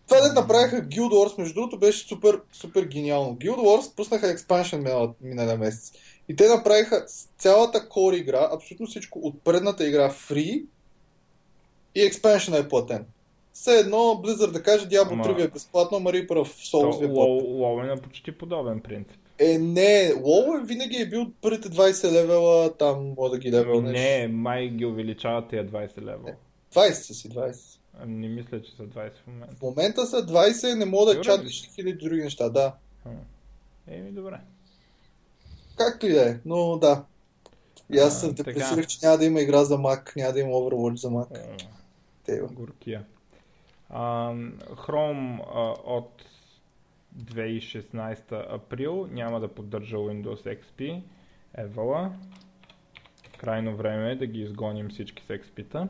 [0.08, 3.36] Това да направиха Guild Wars, между другото, беше супер, супер гениално.
[3.36, 5.92] Guild Wars пуснаха експаншен минал- миналия месец.
[6.28, 7.06] И те направиха
[7.38, 10.64] цялата core игра, абсолютно всичко от предната игра free
[11.94, 13.06] и експаншена е платен.
[13.52, 17.04] Все едно Blizzard да каже Diablo Ама- 3 ви е безплатно, of То, Souls ви
[17.04, 17.08] е.
[17.08, 19.16] WoW, WoW е на почти подобен принцип.
[19.38, 23.92] Е, не, WoW е винаги е бил първите 20 левела, там може да ги левелнеш.
[23.92, 26.30] Не, май ги увеличават тия 20 лева.
[26.74, 27.78] 20 са си, 20.
[28.00, 29.54] А, Не мисля, че са 20 в момента.
[29.54, 32.74] В момента са 20, не мога да чатиш хиляди други неща, да.
[33.88, 34.40] Еми, добре.
[35.76, 37.04] Както и да е, но да.
[37.92, 40.94] И аз се депресирах, че няма да има игра за Mac, няма да има Overwatch
[40.94, 41.62] за Mac.
[42.24, 42.48] Тева.
[42.48, 43.04] Горкия.
[43.90, 44.32] А,
[44.74, 46.24] Chrome а, от
[47.18, 51.02] 2016 април няма да поддържа Windows XP.
[51.54, 52.12] Евала.
[53.38, 55.88] Крайно време е да ги изгоним всички с XP-та.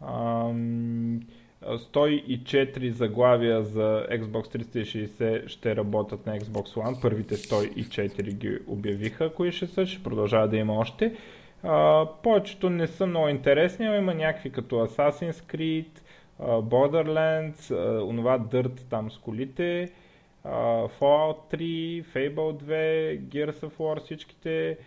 [0.00, 1.20] Ам,
[1.66, 7.02] 104 заглавия за Xbox 360 ще работят на Xbox One.
[7.02, 11.16] Първите 104 ги обявиха, кои ще са, ще продължава да има още.
[11.62, 16.00] А, повечето не са много интересни, но има някакви като Assassin's Creed,
[16.40, 17.70] Borderlands,
[18.08, 19.92] онова Dirt там с колите,
[21.00, 24.78] Fallout 3, Fable 2, Gears of War всичките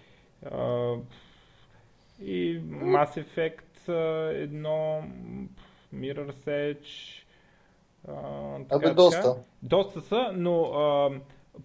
[2.22, 3.90] и Mass Effect
[4.34, 5.04] едно,
[5.96, 7.24] Mirror's Edge,
[8.08, 8.94] а, Абе, така.
[8.94, 9.36] доста.
[9.64, 11.12] Доста са, но а,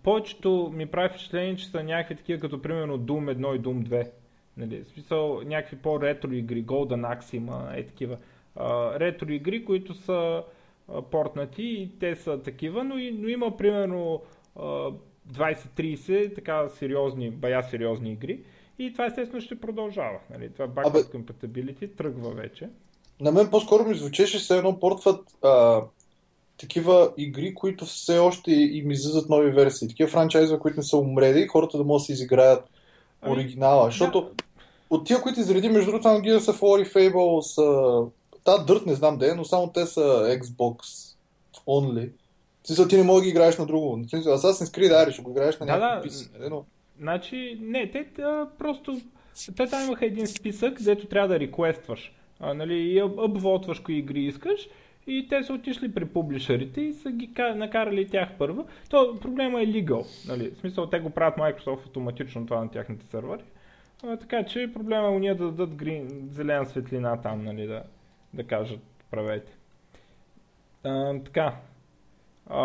[0.02, 4.10] повечето ми прави впечатление, че са някакви такива, като примерно Doom 1 и Doom 2.
[4.56, 8.18] Нали, в смисъл някакви по-ретро игри, Golden Axe има, е такива.
[8.56, 10.42] А, ретро игри, които са
[10.88, 14.22] а, портнати и те са такива, но, и, но има примерно
[14.56, 14.90] а,
[15.32, 18.40] 20-30 така сериозни, бая сериозни игри.
[18.78, 20.18] И това естествено ще продължава.
[20.30, 20.50] Нали?
[20.50, 22.68] Това backward compatibility тръгва вече.
[23.20, 25.82] На мен по-скоро ми звучеше все едно портват а,
[26.58, 29.88] такива игри, които все още им излизат нови версии.
[29.88, 32.64] Такива франчайза, които не са умрели, хората да могат да си изиграят
[33.22, 33.84] Ами, оригинала.
[33.84, 34.44] Защото Да,
[34.90, 38.10] от тия, които изреди, между другото, Gears of War и Fable са...
[38.44, 40.00] Та Dirt не знам де, е, но само те са
[40.40, 40.76] Xbox
[41.66, 42.10] only.
[42.62, 44.04] В смисъл, ти не можеш да ги играеш на друго.
[44.08, 46.14] Смисъл, Assassin's Creed, ари, ще го играеш на Да, някакво да.
[46.14, 46.64] PC, нали, но...
[47.00, 49.00] Значи, не, те а, просто...
[49.56, 52.12] Те там имаха един списък, където трябва да реквестваш.
[52.40, 54.68] А, нали, и апвотваш кои игри искаш
[55.06, 58.64] и те са отишли при публишерите и са ги ка- накарали тях първа.
[58.90, 60.28] То проблема е legal.
[60.28, 63.42] Нали, в смисъл, те го правят Microsoft автоматично това на тяхните сървъри.
[64.04, 67.82] А, така че проблема е уния да дадат green, зелена светлина там, нали, да,
[68.34, 68.80] да кажат
[69.10, 69.52] правете.
[70.84, 71.56] А, така.
[72.46, 72.60] А,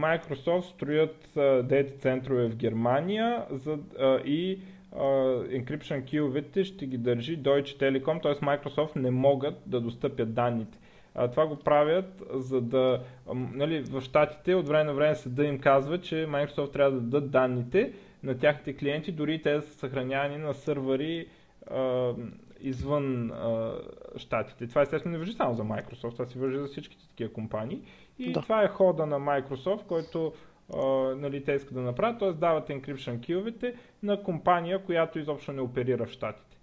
[0.00, 4.58] Microsoft строят а, дейта центрове в Германия за, а, и
[4.94, 8.34] encryption киловете ще ги държи Deutsche Telekom, т.е.
[8.34, 10.78] Microsoft не могат да достъпят данните.
[11.14, 13.02] А, това го правят, за да,
[13.34, 17.30] нали, в щатите от време на време съда им казва, че Microsoft трябва да дадат
[17.30, 17.92] данните
[18.22, 21.26] на тяхните клиенти, дори те да са съхранявани на сървъри
[21.66, 22.12] а,
[22.60, 23.74] извън а,
[24.16, 24.66] щатите.
[24.66, 27.80] Това естествено не въжи само за Microsoft, това си въжи за всичките такива компании.
[28.18, 28.40] И Да.
[28.40, 30.32] това е хода на Microsoft, който
[30.76, 30.86] а,
[31.16, 32.32] нали, те искат да направят, т.е.
[32.32, 36.56] дават encryption киловете на компания, която изобщо не оперира в щатите.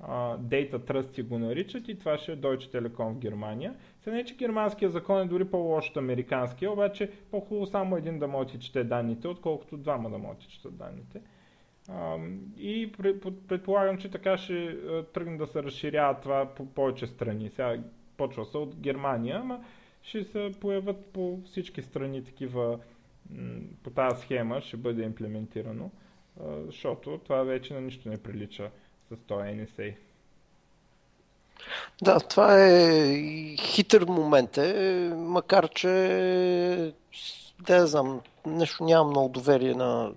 [0.00, 3.74] А, Data Trust го наричат и това ще е Deutsche Telekom в Германия.
[4.00, 8.28] Сега не, че германския закон е дори по-лош от американския, обаче по-хубаво само един да
[8.28, 11.20] може да чете данните, отколкото двама да може да четат данните.
[12.58, 12.92] И
[13.48, 14.76] предполагам, че така ще
[15.12, 17.50] тръгне да се разширява това по повече страни.
[17.50, 17.76] Сега
[18.16, 19.64] почва се от Германия, ама
[20.02, 22.78] ще се появят по всички страни такива
[23.82, 25.90] по тази схема ще бъде имплементирано,
[26.66, 28.70] защото това вече на нищо не прилича
[29.10, 29.94] с този NSA.
[32.02, 35.88] Да, това е хитър момент е, макар че
[37.60, 40.12] да я знам, нещо нямам много доверие на...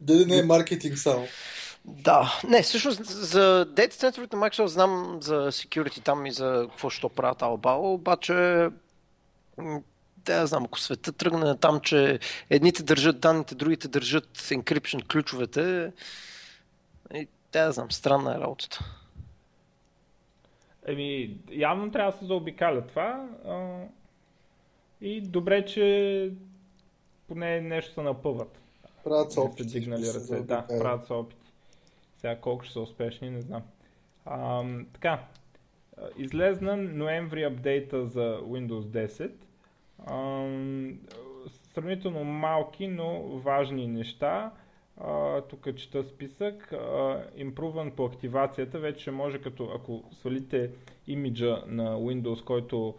[0.00, 1.26] Дали не е маркетинг само.
[1.84, 6.90] Да, не, всъщност за дейта центровете на Microsoft знам за security там и за какво
[6.90, 8.68] ще правят Албао, обаче
[10.32, 12.18] да знам, ако света тръгне там, че
[12.50, 15.92] едните държат данните, другите държат encryption ключовете,
[17.14, 18.84] и да знам, странна е работата.
[20.86, 23.28] Еми, явно трябва да се заобикаля това.
[23.46, 23.82] А,
[25.00, 26.30] и добре, че
[27.28, 28.58] поне нещо се напъват.
[29.04, 29.80] Правят се Не опити.
[29.80, 30.40] дигнали ръце.
[30.40, 31.52] Да, правят се опити.
[32.18, 33.62] Сега колко ще са успешни, не знам.
[34.24, 35.24] А, така,
[36.16, 39.30] излезна ноември апдейта за Windows 10.
[41.74, 44.52] Сравнително малки, но важни неща.
[45.48, 46.74] Тук чета списък.
[47.36, 48.78] Импруван по активацията.
[48.78, 50.70] Вече може като ако свалите
[51.06, 52.94] имиджа на Windows, който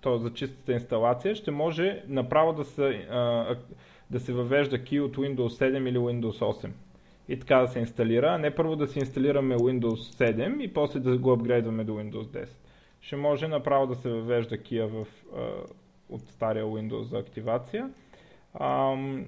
[0.00, 3.06] то за чистата инсталация, ще може направо да се,
[4.10, 6.70] да се въвежда key от Windows 7 или Windows 8.
[7.28, 11.00] И така да се инсталира, а не първо да си инсталираме Windows 7 и после
[11.00, 12.48] да го апгрейдваме до Windows 10.
[13.02, 15.40] Ще може направо да се въвежда кия в, а,
[16.08, 17.90] от стария Windows за активация.
[18.60, 19.26] Ам,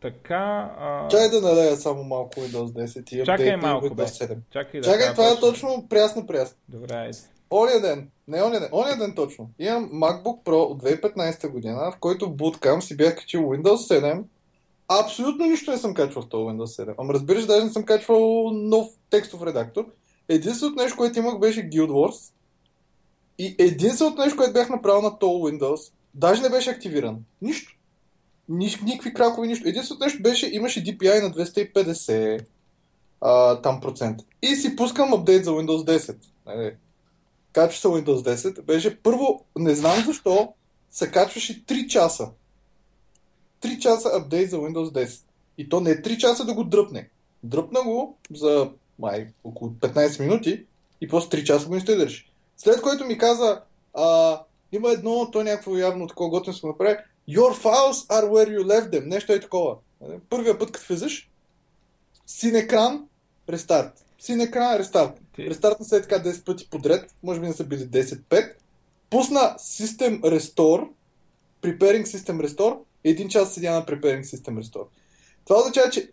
[0.00, 0.74] така.
[0.78, 4.02] А, Чакай да налея само малко Windows 10 и Чакай малко, Windows бе.
[4.02, 4.36] 7.
[4.50, 5.48] чакай да Чакай, това е точно.
[5.48, 6.56] точно прясно прясно.
[6.68, 7.18] Добре, айде.
[7.50, 9.50] Оня ден, не оня ден, оня ден точно.
[9.58, 14.22] Имам MacBook Pro от 2015 година, в който в Bootcamp си бях качил Windows 7.
[14.88, 16.94] Абсолютно нищо не съм качвал в този Windows 7.
[16.98, 19.86] Ама разбираш, даже не съм качвал нов текстов редактор.
[20.28, 22.32] Единственото нещо, което имах беше Guild Wars.
[23.38, 27.18] И единственото нещо, което бях направил на този Windows, даже не беше активиран.
[27.42, 27.76] Нищо.
[28.48, 29.68] Ни, никакви кракови, нищо.
[29.68, 32.44] Единственото нещо беше, имаше DPI на 250
[33.20, 34.20] а, там процент.
[34.42, 36.16] И си пускам апдейт за Windows 10.
[36.46, 36.72] Нали?
[37.52, 40.52] качва се Windows 10, беше първо, не знам защо,
[40.90, 42.30] се качваше 3 часа.
[43.60, 45.22] 3 часа апдейт за Windows 10.
[45.58, 47.08] И то не е 3 часа да го дръпне.
[47.42, 50.64] Дръпна го за май, около 15 минути
[51.00, 52.31] и после 3 часа го инсталираш.
[52.62, 53.60] След което ми каза,
[53.94, 54.40] а,
[54.72, 56.96] има едно, то някакво явно такова готино се направи,
[57.28, 59.06] Your files are where you left them.
[59.06, 59.76] Нещо е такова.
[60.30, 61.30] Първия път, като влизаш,
[62.26, 63.08] син екран,
[63.48, 64.04] рестарт.
[64.18, 65.20] Син екран, рестарт.
[65.34, 68.52] Ти- Рестартна се е така 10 пъти подред, може би не са били 10-5.
[69.10, 70.88] Пусна System Restore,
[71.62, 74.86] Preparing System Restore, един час седя на Preparing System Restore.
[75.44, 76.10] Това означава, че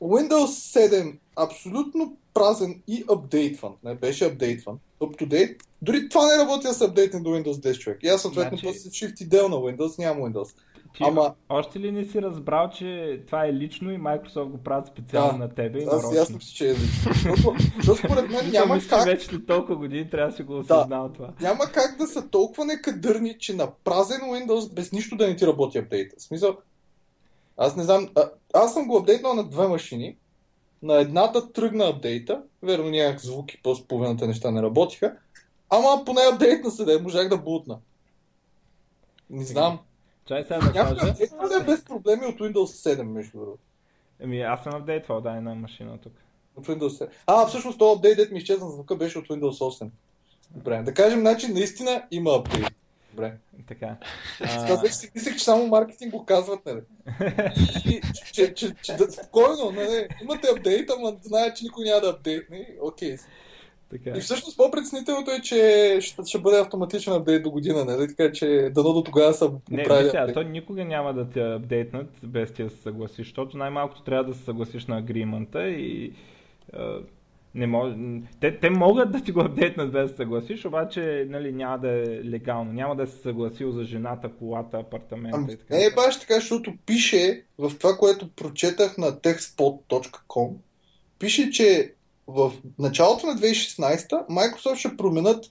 [0.00, 3.72] Windows 7 абсолютно празен и апдейтван.
[3.84, 4.78] Не беше апдейтван.
[5.00, 5.56] Up to date.
[5.82, 7.98] Дори това не работи да се апдейтне до Windows 10 човек.
[8.02, 10.56] И аз съответно Значи- после Shift и Del на Windows, нямам Windows.
[10.96, 14.86] Ти Ама- още ли не си разбрал, че това е лично и Microsoft го правят
[14.86, 17.12] специално Да, на тебе и Аз ясно си, че е лично.
[17.76, 21.08] Защото- според мен няма мисля, как вече след толкова години трябва да си го осъзнал
[21.08, 21.32] това.
[21.40, 25.46] няма как да са толкова некадърни, че на празен Windows без нищо да не ти
[25.46, 26.14] работи апдейта.
[26.18, 26.56] В смисъл,
[27.56, 30.16] аз не знам, а, аз съм го апдейтнал на две машини.
[30.82, 35.16] На едната тръгна апдейта, верно нямах звуки, после половината неща не работиха.
[35.70, 37.78] Ама поне апдейтна се да е, можах да бутна.
[39.30, 39.78] Не знам.
[40.26, 41.12] Чай сега да Някой кажа.
[41.12, 43.62] апдейтва да е без проблеми от Windows 7, между другото.
[44.22, 46.12] Ами аз съм апдейтвал, да, една машина тук.
[46.56, 47.08] От Windows 7.
[47.26, 49.88] А, всъщност този апдейт, дет ми изчезна звука, беше от Windows 8.
[50.50, 52.66] Добре, да кажем, значи наистина има апдейт.
[53.12, 53.32] Добре.
[53.68, 53.96] Така.
[54.40, 56.80] Аз вече си мислех, че само маркетинг го казват, нали?
[57.86, 58.00] И,
[58.32, 60.08] че, че, че, да, спокойно, нали?
[60.22, 62.68] Имате апдейт, ама знаят, че никой няма да апдейтне.
[62.80, 63.16] Окей.
[63.90, 64.18] така.
[64.18, 68.08] И всъщност по-притеснителното е, че ще, ще бъде автоматичен апдейт до година, нали?
[68.08, 72.10] Така че дано до тогава са Не, виж сега, то никога няма да те апдейтнат
[72.22, 76.12] без ти да се съгласиш, защото най-малкото трябва да се съгласиш на агримента и
[77.54, 77.96] не може...
[78.40, 81.88] те, те могат да ти го апдейтнат без да се съгласиш, обаче нали, няма да
[81.88, 85.76] е легално, няма да се съгласил за жената, колата, апартамента Ами, и така.
[85.76, 90.54] не е баш така, защото пише в това, което прочетах на techspot.com,
[91.18, 91.94] пише, че
[92.26, 95.44] в началото на 2016 Microsoft ще променят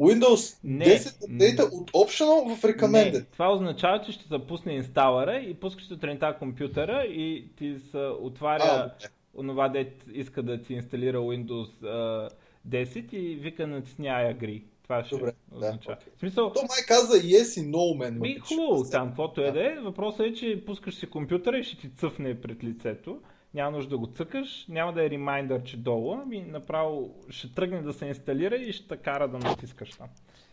[0.00, 3.12] Windows Не, 10 апдейта от Optional в Recommended.
[3.12, 8.62] Не, това означава, че ще запусне инсталъра и пускаш сутринта компютъра и ти се отваря
[8.64, 8.94] А,
[9.36, 12.28] онова, де иска да ти инсталира Windows а,
[12.68, 14.62] 10 и вика натисняй Agree.
[14.82, 15.96] Това ще Добре, да, означава.
[16.00, 16.12] окей.
[16.16, 18.20] В смисъл, То май каза yes и no, мен.
[18.20, 19.74] ми хубаво там, каквото е да е.
[19.74, 23.20] Въпросът е, че пускаш си компютъра и ще ти цъфне пред лицето.
[23.54, 27.82] Няма нужда да го цъкаш, няма да е ремайндър, че долу, ами направо ще тръгне
[27.82, 30.08] да се инсталира и ще кара да натискаш там.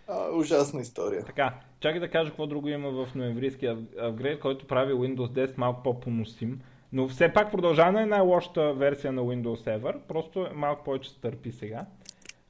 [0.07, 1.23] А, ужасна история.
[1.25, 5.83] Така, чакай да кажа какво друго има в ноемврийския апгрейд, който прави Windows 10 малко
[5.83, 6.61] по-поносим.
[6.93, 11.51] Но все пак продължава да е най-лошата версия на Windows Ever, просто малко повече търпи
[11.51, 11.85] сега.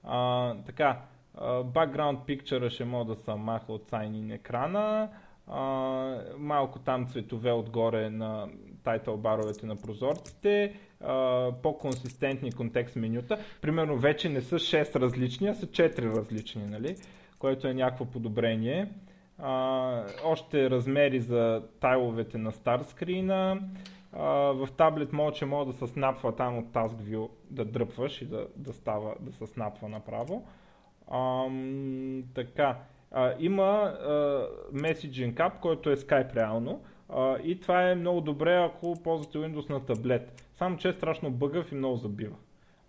[0.03, 1.01] А, така,
[1.45, 5.09] background picture ще мога да се маха от sign-in екрана,
[5.47, 5.61] а,
[6.37, 8.47] малко там цветове отгоре на
[8.83, 13.37] тайтъл баровете на прозорците, а, по-консистентни контекст менюта.
[13.61, 16.95] Примерно вече не са 6 различни, а са 4 различни, нали?
[17.39, 18.87] което е някакво подобрение.
[19.39, 23.51] А, още размери за тайловете на старскрина.
[23.51, 23.59] А,
[24.23, 28.73] в таблет може, може да се снапва там от TaskView, да дръпваш и да, да
[28.73, 30.47] става, да се снапва направо.
[31.11, 31.45] А,
[32.33, 32.77] така,
[33.11, 34.09] а, има а,
[34.73, 36.81] Messaging App, който е Skype реално.
[37.09, 40.49] А, и това е много добре, ако ползвате Windows на таблет.
[40.55, 42.35] Само че е страшно бъгъв и много забива.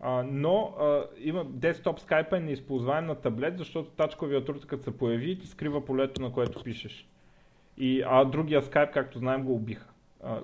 [0.00, 4.98] А, но а, има десктоп скайпа е неизползваем на таблет, защото тач клавиатурата като се
[4.98, 7.08] появи ти скрива полето, на което пишеш.
[7.76, 9.88] И, а другия скайп, както знаем, го убиха,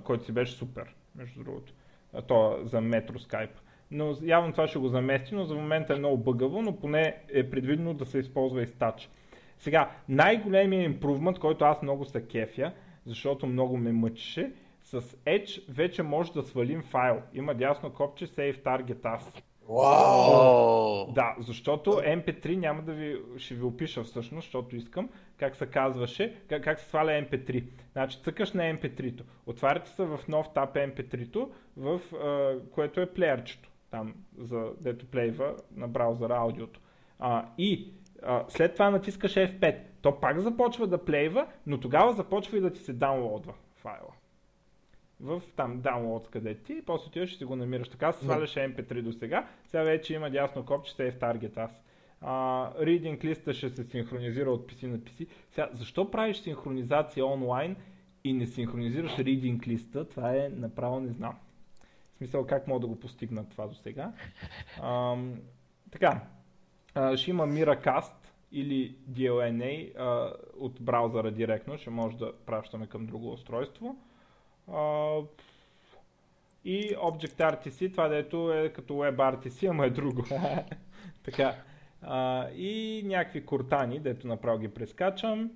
[0.05, 1.73] който си беше супер, между другото.
[2.27, 3.51] То за метро скайп.
[3.91, 7.51] Но явно това ще го замести, но за момента е много бъгаво, но поне е
[7.51, 9.11] предвидено да се използва и с тач.
[9.59, 12.73] Сега, най-големият импрувмент, който аз много се кефя,
[13.07, 14.53] защото много ме мъчеше,
[14.83, 17.23] с Edge вече може да свалим файл.
[17.35, 19.43] Има дясно копче Save Target As.
[19.69, 21.13] Вау!
[21.13, 26.41] Да, защото MP3 няма да ви, ще ви опиша всъщност, защото искам, как се казваше,
[26.49, 27.65] как, как се сваля MP3.
[27.93, 33.71] Значи цъкаш на MP3-то, отваряте се в нов тап MP3-то, в, а, което е плеерчето,
[33.91, 36.81] там, за дето плейва на браузъра аудиото.
[37.19, 37.93] А, и
[38.23, 42.73] а, след това натискаш F5, то пак започва да плейва, но тогава започва и да
[42.73, 44.11] ти се даунлодва файла
[45.25, 49.13] в там downloads къде ти, после ти ще си го намираш така, сваляш MP3 до
[49.13, 51.71] сега, сега вече има дясно копче Save Target аз.
[52.23, 55.29] Uh, reading листа ще се синхронизира от PC на PC.
[55.51, 57.77] Сега, защо правиш синхронизация онлайн
[58.25, 60.09] и не синхронизираш reading листа?
[60.09, 61.35] Това е направо не знам.
[62.15, 64.13] В смисъл как мога да го постигна това до сега.
[64.81, 65.37] Uh,
[65.91, 66.21] така,
[66.95, 68.15] uh, ще има Miracast
[68.53, 73.97] или DLNA uh, от браузъра директно, ще може да пращаме към друго устройство.
[76.65, 80.25] И Object-RTC, това дето е като WebRTC, ама е друго.
[81.25, 81.55] така.
[82.05, 85.51] Uh, и някакви кортани, дето направо ги прескачам.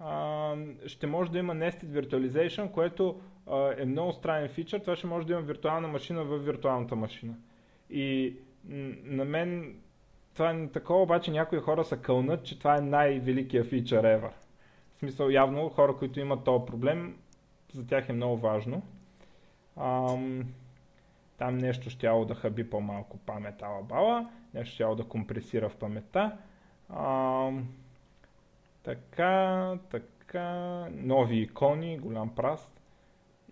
[0.00, 4.80] Uh, ще може да има Nested Virtualization, което uh, е много странен фичър.
[4.80, 7.34] Това ще може да има виртуална машина в виртуалната машина.
[7.90, 8.36] И
[9.04, 9.76] на мен
[10.34, 14.30] това е такова, обаче някои хора са кълнат, че това е най-великия фичър ever.
[14.94, 17.16] В смисъл, явно хора, които имат този проблем,
[17.72, 18.82] за тях е много важно.
[19.76, 20.54] Ам,
[21.38, 26.38] там нещо щяло да хаби по-малко памет алабала, нещо щяло да компресира в паметта.
[26.90, 27.68] Ам,
[28.82, 32.80] така, така, нови икони, голям праст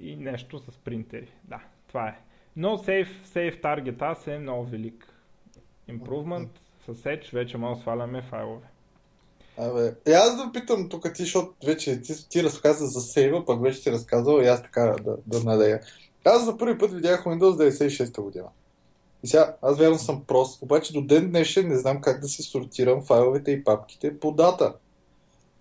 [0.01, 1.33] и нещо с принтери.
[1.45, 2.21] Да, това е.
[2.57, 5.15] Но Safe, Safe Target AS е много велик
[5.89, 6.49] improvement.
[6.79, 8.67] С Edge вече може да сваляме файлове.
[9.59, 13.63] Абе, и аз да питам тук ти, защото вече ти, ти разказа за сейва, пък
[13.63, 15.81] вече ти разказал и аз така да, да надея.
[16.25, 18.49] Аз за първи път видях Windows 96-та година.
[19.23, 22.43] И сега, аз вярвам съм прост, обаче до ден днешен не знам как да си
[22.43, 24.75] сортирам файловете и папките по дата.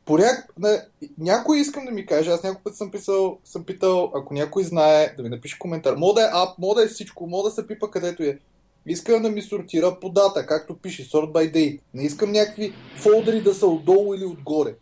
[0.05, 0.53] По няк...
[0.59, 0.81] не,
[1.17, 5.13] някой искам да ми каже, аз някой път съм, писал, съм питал, ако някой знае,
[5.17, 5.95] да ми напише коментар.
[5.95, 8.39] Мода е ап, мода е всичко, мода да се пипа където е.
[8.85, 11.79] Искам да ми сортира по дата, както пише, sort by date.
[11.93, 14.75] Не искам някакви фолдери да са отдолу или отгоре.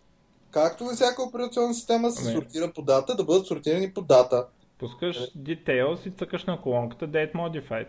[0.51, 2.33] Както във всяка операционна система се Ами.
[2.33, 4.45] сортира по дата, да бъдат сортирани по дата.
[4.79, 7.87] Пускаш Details и цъкаш на колонката Date Modified.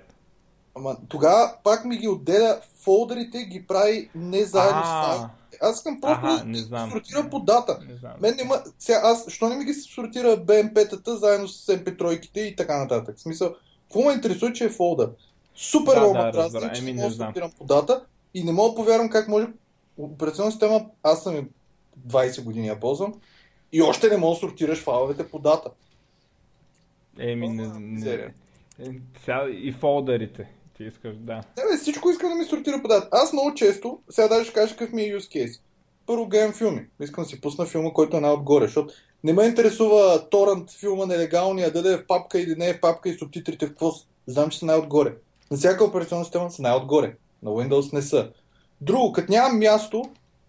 [0.75, 5.29] Ама тогава пак ми ги отделя фолдерите, ги прави не заедно с файлите.
[5.61, 6.91] Аз искам просто Аха, да не знам.
[6.91, 7.79] сортира по дата.
[7.89, 8.13] Не знам.
[8.21, 8.63] Мен нема...
[8.79, 13.17] Сега аз, що не ми ги сортира BMP-тата заедно с MP3-ките и така нататък.
[13.17, 15.11] В смисъл, какво ме интересува, че е фолдър?
[15.55, 16.73] Супер Да, много да, дразни, разбира.
[16.73, 17.35] че не да знам.
[17.59, 19.47] по дата и не мога да повярвам как може
[19.99, 21.47] операционна система, аз съм и
[22.09, 23.15] 20 години я ползвам
[23.73, 25.71] и още не мога да сортираш файловете по дата.
[27.19, 28.29] Еми, не, не, е,
[29.25, 30.49] сега и фолдерите.
[30.77, 31.35] Ти искаш, да.
[31.35, 33.09] Не, бе, всичко искам да ми сортира по дата.
[33.13, 35.61] Аз много често, сега даже ще кажа какъв ми е use case.
[36.07, 36.87] Първо гледам филми.
[37.01, 38.95] Искам да си пусна филма, който е най-отгоре, защото
[39.25, 43.09] не ме интересува торънт филма нелегалния, дали е в папка или не е в папка
[43.09, 43.93] и субтитрите в какво.
[44.27, 45.15] Знам, че са най-отгоре.
[45.51, 47.17] На всяка операционна система са най-отгоре.
[47.43, 48.31] На Windows не са.
[48.81, 50.05] Друго, като нямам място,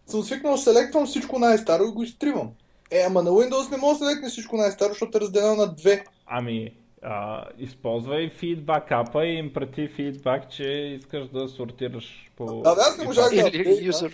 [0.08, 2.52] съм свикнал да селектвам всичко най-старо и го изтривам.
[2.91, 6.06] Е, ама на Windows не мога да селектне всичко най-старо, защото е разделено на две.
[6.26, 6.72] Ами,
[7.02, 10.64] а, използвай фидбак апа и им прати фидбак, че
[11.00, 12.62] искаш да сортираш по...
[12.66, 14.10] Абе, аз не можах да апдейтна.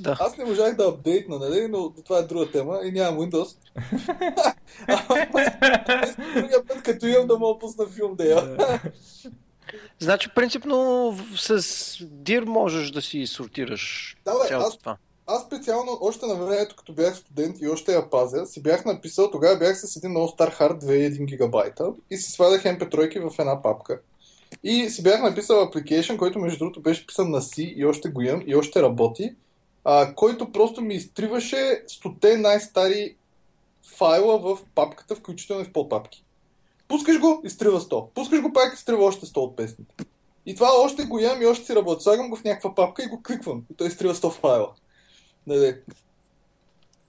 [0.00, 0.16] да.
[0.20, 3.56] Аз не можах да апдейтна, нали, но това е друга тема и нямам Windows.
[6.34, 8.56] Другия път, като имам да мога да пусна филм да я.
[9.98, 10.76] Значи, принципно
[11.36, 11.58] с
[12.02, 14.96] DIR можеш да си сортираш Да, бе, цялото аз- това.
[15.26, 19.30] Аз специално, още на времето, като бях студент и още я пазя, си бях написал,
[19.30, 24.00] тогава бях с един стар хард 2,1 гигабайта и си свалях MP3 в една папка.
[24.64, 28.22] И си бях написал application, който между другото беше писан на C и още го
[28.22, 29.34] имам и още работи.
[29.86, 33.16] а, който просто ми изтриваше стоте най-стари
[33.96, 36.23] файла в папката, включително и в подпапки.
[36.88, 38.08] Пускаш го, изтрива 100.
[38.14, 40.04] Пускаш го пак, изтрива още 100 от песните.
[40.46, 42.00] И това още го ям и още си работя.
[42.00, 43.62] Слагам го в някаква папка и го кликвам.
[43.72, 44.70] И той изтрива 100 файла.
[45.46, 45.76] Не,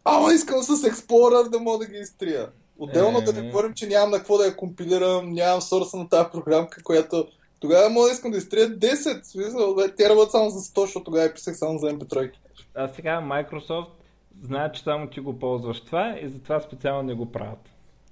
[0.06, 2.50] Ама искам с Explorer да мога да ги изтрия.
[2.80, 6.10] Отделно Е, да не говорим, че нямам на какво да я компилирам, нямам сорса на
[6.10, 7.28] тази програмка, която
[7.60, 9.24] тогава мога да искам да изтрия 10.
[9.24, 12.32] В Смисъл, тя работи само за 100, защото тогава я писах само за MP3.
[12.76, 13.90] А сега Microsoft
[14.44, 17.70] знаят, че само ти го ползваш това и затова специално не го правят.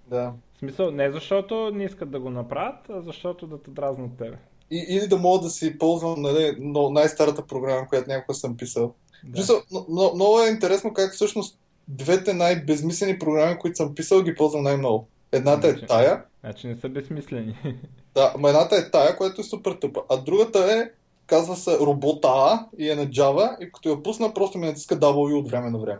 [0.07, 0.33] Да.
[0.63, 4.37] Смисъл, не защото не искат да го направят, а защото да те дразнат тебе.
[4.71, 8.93] И, или да мога да си ползвам нали, но най-старата програма, която някога съм писал.
[9.23, 9.39] Да.
[9.39, 14.35] Мисъл, но, но, много е интересно как всъщност двете най-безмислени програми, които съм писал, ги
[14.35, 15.07] ползвам най-много.
[15.31, 17.55] Едната е Значи- тая, Значи не са безсмислени.
[18.15, 20.89] да, ама едната е тая, която е супер тъпа, а другата е,
[21.27, 25.39] казва се робота и е на Java и като я пусна, просто ми натиска W
[25.39, 25.99] от време на време.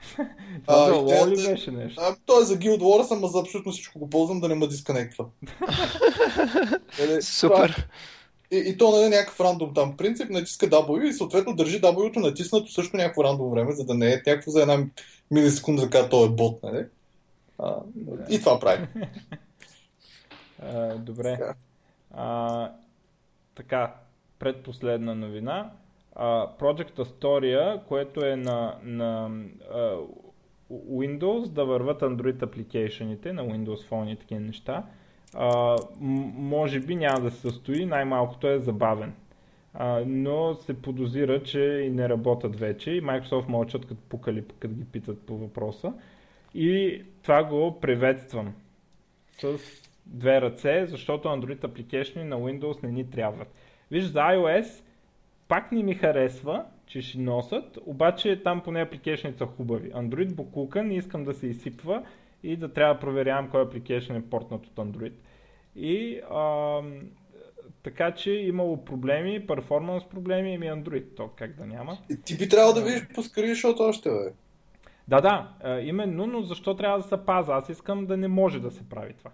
[0.66, 2.00] Това за идеята лол ли е- беше нещо?
[2.00, 4.66] А, то е за Guild Wars, ама за абсолютно всичко го ползвам да не ме
[4.66, 5.24] дисконектва.
[6.98, 7.88] Нали, това- Супер.
[8.50, 12.72] И, и то нали, някакъв рандом там принцип, натиска W и съответно държи W-то натиснато
[12.72, 14.84] също някакво рандом време, за да не е някакво за една
[15.30, 16.84] милисекунда, за когато той е бот, нали?
[17.58, 17.76] А,
[18.28, 18.86] и това прави.
[20.62, 21.32] А, добре.
[21.38, 21.54] Така.
[22.14, 22.70] А,
[23.54, 23.94] така,
[24.38, 25.70] предпоследна новина.
[26.58, 29.30] Project Astoria, което е на, на
[29.72, 29.96] а,
[30.72, 34.84] Windows, да върват Android апликейшените на Windows Phone и такива неща.
[35.34, 39.14] А, може би няма да се състои, най-малкото е забавен.
[39.74, 44.74] А, но се подозира, че и не работят вече и Microsoft мълчат като пукали, като
[44.74, 45.92] ги питат по въпроса.
[46.54, 48.54] И това го приветствам
[49.40, 49.58] с
[50.06, 53.48] две ръце, защото Android application на Windows не ни трябват.
[53.90, 54.82] Виж, за iOS
[55.48, 59.92] пак не ми харесва, че ще носят, обаче там поне апликейшните са хубави.
[59.92, 62.02] Android буклука не искам да се изсипва
[62.42, 65.12] и да трябва да проверявам кой апликейшн е портнат от Android.
[65.76, 67.00] И ам,
[67.82, 71.98] така че имало проблеми, перформанс проблеми и ми Android, то как да няма.
[72.24, 74.32] Ти би трябвало да видиш по-скъри, защото още бе.
[75.08, 77.52] Да, да, а, именно, но защо трябва да се паза?
[77.52, 79.30] Аз искам да не може да се прави това.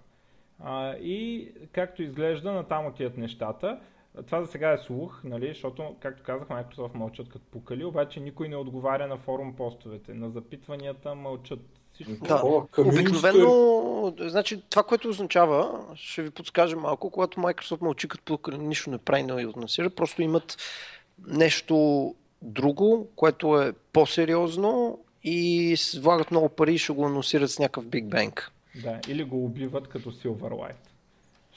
[0.61, 3.81] А, и както изглежда, натам отиват нещата.
[4.27, 8.49] Това за сега е слух, нали, защото, както казах, Microsoft мълчат като пукали, обаче никой
[8.49, 10.15] не отговаря на форум постовете.
[10.15, 11.61] На запитванията мълчат.
[11.95, 12.27] Всичко.
[12.27, 12.35] Да.
[12.35, 18.59] Community Обикновено, значи това, което означава, ще ви подскажа малко, когато Microsoft мълчи като пукали,
[18.59, 20.57] нищо не прави, не отнасира, просто имат
[21.27, 27.87] нещо друго, което е по-сериозно и влагат много пари и ще го анонсират с някакъв
[27.87, 28.49] Big Bang.
[28.83, 30.92] Да, или го убиват като Silverlight.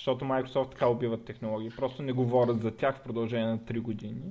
[0.05, 1.69] Защото Microsoft така убиват технологии.
[1.77, 4.21] Просто не говорят за тях в продължение на 3 години.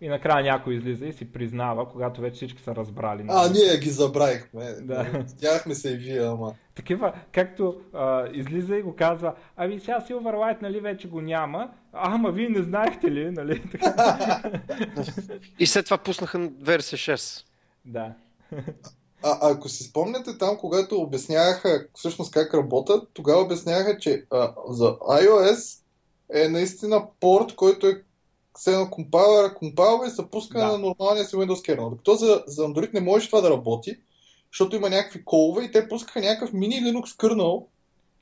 [0.00, 3.24] И накрая някой излиза и си признава, когато вече всички са разбрали.
[3.28, 4.64] А, ние ги забравихме.
[4.80, 5.02] Да.
[5.02, 6.54] Видяхме се и вие, ама.
[6.74, 12.14] Такива, както а, излиза и го казва, ами сега Silverlight нали вече го няма, а,
[12.14, 13.62] ама вие не знаехте ли, нали?
[15.58, 17.44] И след това пуснаха версия 6.
[17.84, 18.14] да.
[19.22, 24.84] А, ако си спомняте там, когато обясняваха всъщност как работят, тогава обясняваха, че а, за
[24.98, 25.78] iOS
[26.34, 28.02] е наистина порт, който е
[28.58, 30.66] все едно компайлера, компайлва и се пуска Да.
[30.66, 31.90] на нормалния си Windows kernel.
[31.90, 33.96] Докато за, за Android не може това да работи,
[34.52, 37.64] защото има някакви колове и те пускаха някакъв мини Linux kernel,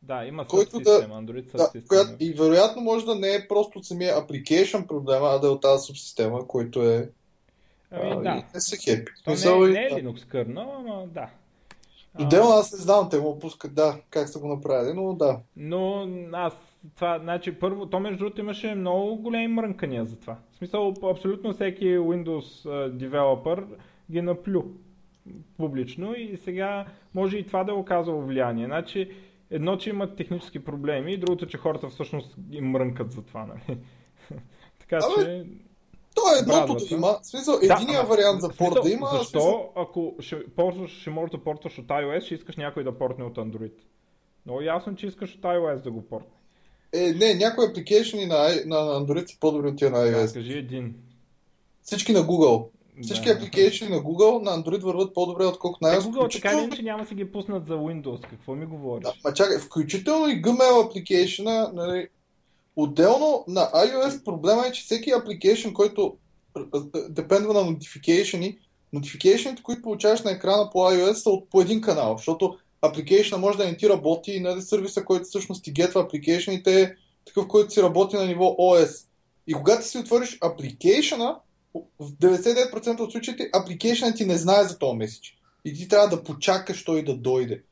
[0.03, 3.85] Да, има Който да- Android да, която, и вероятно може да не е просто от
[3.87, 7.11] самия application проблема, а да е от тази субсистема, който е...
[7.91, 8.35] Ами а, да.
[8.55, 9.13] не са хепи.
[9.25, 9.95] То не, и- не е да.
[9.95, 11.31] Linux kernel, ама да.
[12.15, 15.41] А, Отделно аз не знам, те му пускат, да, как са го направили, но да.
[15.57, 16.53] Но аз
[16.97, 20.37] това, значи първо, то между другото имаше много големи мрънкания за това.
[20.53, 23.67] В смисъл, абсолютно всеки Windows девелопър
[24.11, 24.65] ги наплю
[25.57, 28.67] публично и сега може и това да е оказало влияние.
[28.67, 29.11] Значи,
[29.51, 33.79] едно, че имат технически проблеми и другото, че хората всъщност им мрънкат за това, нали?
[34.79, 35.47] така Абе, че...
[36.21, 36.85] То е едното Брадвата.
[36.87, 37.19] да има.
[37.23, 39.07] В смисъл, Да, единия ама, вариант за порт да има.
[39.09, 42.99] Защо, смисъл- ако ще, ползваш, ще можеш да портваш от iOS, ще искаш някой да
[42.99, 43.73] портне от Android?
[44.47, 46.31] Много ясно, че искаш от iOS да го портне.
[46.95, 48.37] Е, не, някои апликейшени на,
[48.67, 50.35] на Android са по-добри от тия на Да, iOS.
[50.35, 50.95] кажи един.
[51.83, 52.67] Всички на Google.
[53.03, 53.35] Всички Да.
[53.35, 53.41] на
[53.97, 56.01] Google на Android върват по-добре, отколкото на Е, iOS.
[56.01, 58.21] Google така включително- иначе няма да си ги пуснат за Windows.
[58.21, 59.03] Какво ми говориш?
[59.05, 62.09] Да, ма чакай, включително и Gmail апликейшена, нали,
[62.79, 66.17] отделно на iOS проблема е, че всеки апликейшн, който
[67.09, 68.59] депендва на notification
[68.95, 73.59] notification които получаваш на екрана по iOS са от по един канал, защото апликейшна може
[73.59, 76.95] да не ти работи и нали, сервиса, който всъщност ти гетва апликейшните е
[77.27, 79.07] такъв, който си работи на ниво OS.
[79.47, 81.37] И когато си отвориш апликейшена,
[81.75, 85.39] в 99% от случаите апликейшнът ти не знае за този меседж.
[85.65, 87.63] И ти трябва да почакаш той да дойде.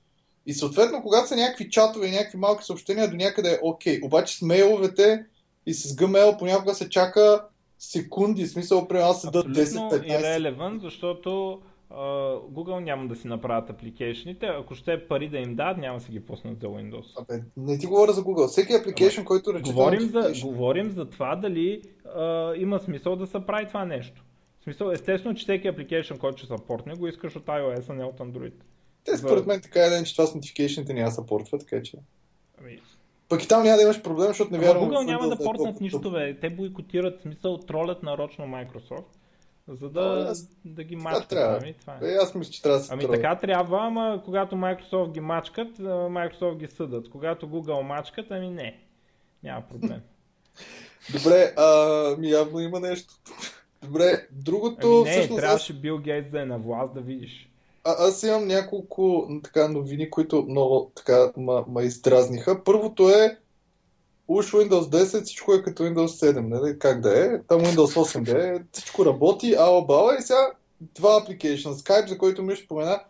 [0.47, 4.01] И съответно, когато са някакви чатове и някакви малки съобщения, до някъде е окей.
[4.03, 5.25] Обаче с мейловете
[5.67, 7.45] и с Gmail понякога се чака
[7.79, 10.21] секунди, в смисъл, при аз седат 10-15.
[10.21, 11.61] е релевант, защото
[11.91, 15.99] Uh, Google няма да си направят апликейшните, ако ще е пари да им дадат, няма
[15.99, 17.23] да си ги пуснат за Windows.
[17.23, 18.47] Абе, не ти говоря за Google.
[18.47, 19.73] Всеки апликейшн, който рече.
[19.73, 21.83] Говорим за, говорим за това дали
[22.17, 24.25] uh, има смисъл да се прави това нещо.
[24.61, 28.05] В смисъл, естествено, че всеки апликейшн, който ще съпортне, го искаш от iOS, а не
[28.05, 28.55] от Android.
[29.07, 31.97] Те според мен така е, че това с notification няма съпортва, така че.
[32.61, 32.81] Ами...
[33.29, 34.91] Пък и там няма да имаш проблем, защото не вярвам.
[34.91, 36.41] Google няма да портнат нищо, бе.
[36.41, 39.05] Те бойкотират смисъл, тролят нарочно Microsoft
[39.69, 41.29] за да, а, аз, да ги мачкат.
[41.29, 41.59] Трябва.
[41.63, 42.13] Ами, това е.
[42.13, 45.79] Е, аз мисля, че трябва да се Ами така трябва, ама когато Microsoft ги мачкат,
[45.79, 47.11] Microsoft ги съдат.
[47.11, 48.81] Когато Google мачкат, ами не.
[49.43, 50.01] Няма проблем.
[51.13, 53.15] Добре, а, ми явно има нещо.
[53.83, 54.87] Добре, другото...
[54.87, 55.79] Ами не, всъщност, трябваше аз...
[55.79, 57.49] Бил Гейтс да е на власт да видиш.
[57.87, 62.65] А, аз имам няколко така новини, които много така ма, издразниха.
[62.65, 63.39] Първото е
[64.29, 66.79] уж Windows 10 всичко е като Windows 7, нали?
[66.79, 70.51] как да е, там Windows 8 да е, всичко работи, ала бала и сега
[70.81, 71.75] два апликейшна.
[71.75, 73.01] Skype, за който ми ще спомена,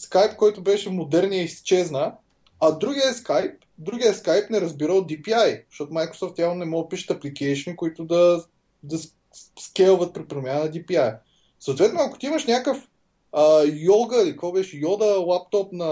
[0.00, 2.12] Skype, който беше модерния изчезна,
[2.60, 6.88] а другия Skype, другия Skype не разбира от DPI, защото Microsoft явно не може да
[6.88, 8.44] пишат апликейшни, които да,
[8.82, 8.98] да
[9.58, 11.18] скелват при промяна на DPI.
[11.60, 12.88] Съответно, ако ти имаш някакъв
[13.36, 15.86] а, йога или какво беше, йода лаптоп на,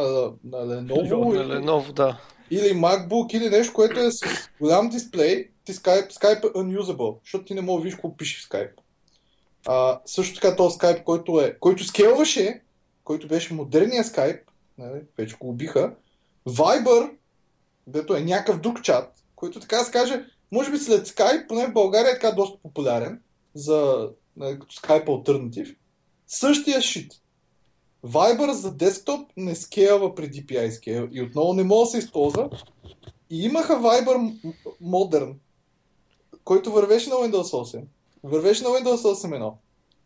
[0.44, 1.34] на Lenovo.
[1.34, 2.18] На Lenovo, да
[2.50, 4.20] или MacBook, или нещо, което е с
[4.60, 8.40] голям дисплей, ти Skype, Skype е unusable, защото ти не можеш да видиш какво пише
[8.40, 8.72] в Skype.
[9.66, 12.62] А, също така този Skype, който, е, който скелваше,
[13.04, 14.40] който беше модерния Skype,
[14.78, 15.94] нали, вече го убиха,
[16.48, 17.10] Viber,
[17.86, 21.72] дето е някакъв друг чат, който така се каже, може би след Skype, поне в
[21.72, 23.20] България е така доста популярен,
[23.54, 25.76] за, нали, като Skype альтернатив,
[26.26, 27.12] същия шит.
[28.04, 32.50] Viber за десктоп не скелва при DPI скейл и отново не може да се използва.
[33.30, 34.34] И имаха Viber
[34.82, 35.34] Modern,
[36.44, 37.82] който вървеше на Windows 8.
[38.22, 39.52] Вървеше на Windows 8.1.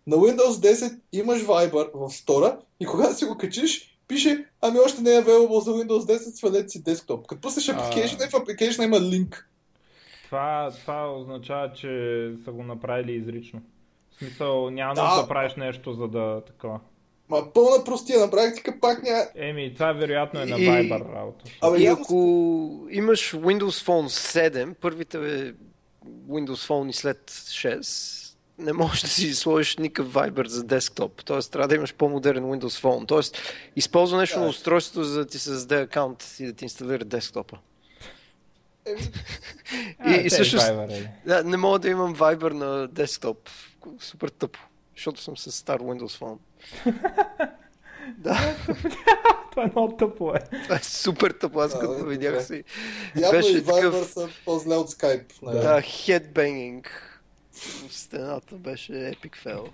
[0.07, 5.03] На Windows 10 имаш Viber в стора и когато си го качиш, пише, ами още
[5.03, 7.27] не е available за Windows 10, свалете си десктоп.
[7.27, 9.51] Като пуснеш application, в application има линк.
[10.25, 11.89] Това, това означава, че
[12.45, 13.63] са го направили изрично.
[14.11, 16.81] В смисъл, няма да, да правиш нещо, за да такова.
[17.31, 19.25] Ма пълна простия на практика пак няма...
[19.35, 21.45] Еми, това вероятно е на Viber работа.
[21.61, 22.15] Абе, и ако
[22.91, 24.09] имаш Windows Phone
[24.51, 25.19] 7, първите
[26.29, 31.25] Windows Phone и след 6, не можеш да си сложиш никакъв Viber за десктоп.
[31.25, 33.09] Тоест, трябва да имаш по-модерен Windows Phone.
[33.09, 33.39] Тоест,
[33.77, 34.45] използва нещо да.
[34.45, 37.59] на устройството, за да ти създаде акаунт и да ти инсталира десктопа.
[40.09, 40.57] и, и също,
[41.27, 43.49] да, не мога да имам Viber на десктоп.
[44.01, 44.59] Супер тъпо,
[44.99, 46.39] защото съм с стар Windows Phone.
[48.19, 48.57] да.
[49.51, 50.41] Това е много тъпо, е.
[50.63, 52.65] Това е супер тъпо, аз като видях си.
[53.17, 54.11] Явно беше и Viber такъв...
[54.11, 55.53] са по-зле от Skype.
[55.53, 57.21] Да, да хедбенгинг
[57.89, 59.69] в стената беше епик фейл.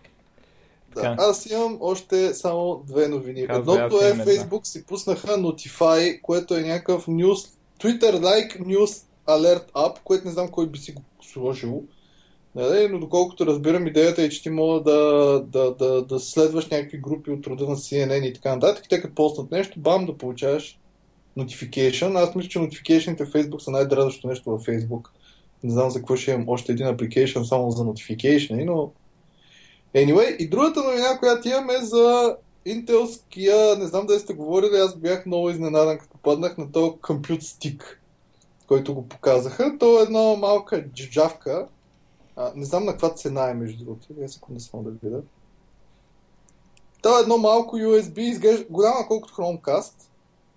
[0.95, 1.17] Да.
[1.19, 3.47] Аз имам още само две новини.
[3.47, 9.99] Казва, Едното е Facebook си пуснаха Notify, което е някакъв news, Twitter-like news alert app,
[10.05, 11.85] което не знам кой би си го сложил.
[12.55, 12.89] Нали?
[12.89, 17.31] Но доколкото разбирам, идеята е, че ти мога да, да, да, да следваш някакви групи
[17.31, 18.85] от рода на CNN и така нататък.
[18.89, 20.79] Те като постнат нещо, бам, да получаваш
[21.39, 22.23] notification.
[22.23, 25.09] Аз мисля, че notification в Facebook са най-дразнащото нещо във Facebook.
[25.65, 28.93] Не знам за какво ще имам още един application само за notification, но...
[29.95, 32.37] Anyway, и другата новина, която имам е за
[32.67, 37.41] Intelския, не знам дали сте говорили, аз бях много изненадан, като попаднах на този Compute
[37.41, 37.83] Stick,
[38.67, 39.79] който го показаха.
[39.79, 41.67] То е една малка джавка,
[42.37, 44.07] а, не знам на каква цена е, между другото.
[44.19, 45.23] Я секунда само да видя.
[47.03, 49.95] Това е едно малко USB, изглежда голяма колкото Chromecast.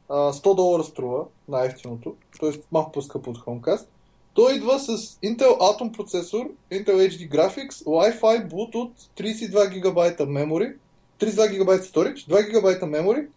[0.09, 2.15] А, 100 долара струва, най-ефтиното.
[2.39, 2.51] Т.е.
[2.71, 3.87] малко по-скъпо от Chromecast.
[4.33, 10.75] Той идва с Intel Atom процесор, Intel HD Graphics, Wi-Fi, Bluetooth, 32 GB memory,
[11.19, 13.27] 32 GB storage, 2 GB memory,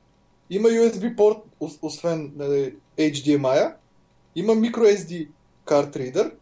[0.50, 1.38] има USB порт,
[1.82, 3.74] освен нали, HDMI,
[4.34, 5.28] има microSD
[5.66, 6.32] card reader,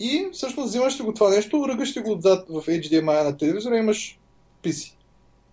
[0.00, 3.76] и всъщност взимаш ли го това нещо, ръгаш ли го отзад в HDMI на телевизора
[3.76, 4.18] и имаш
[4.64, 4.92] PC.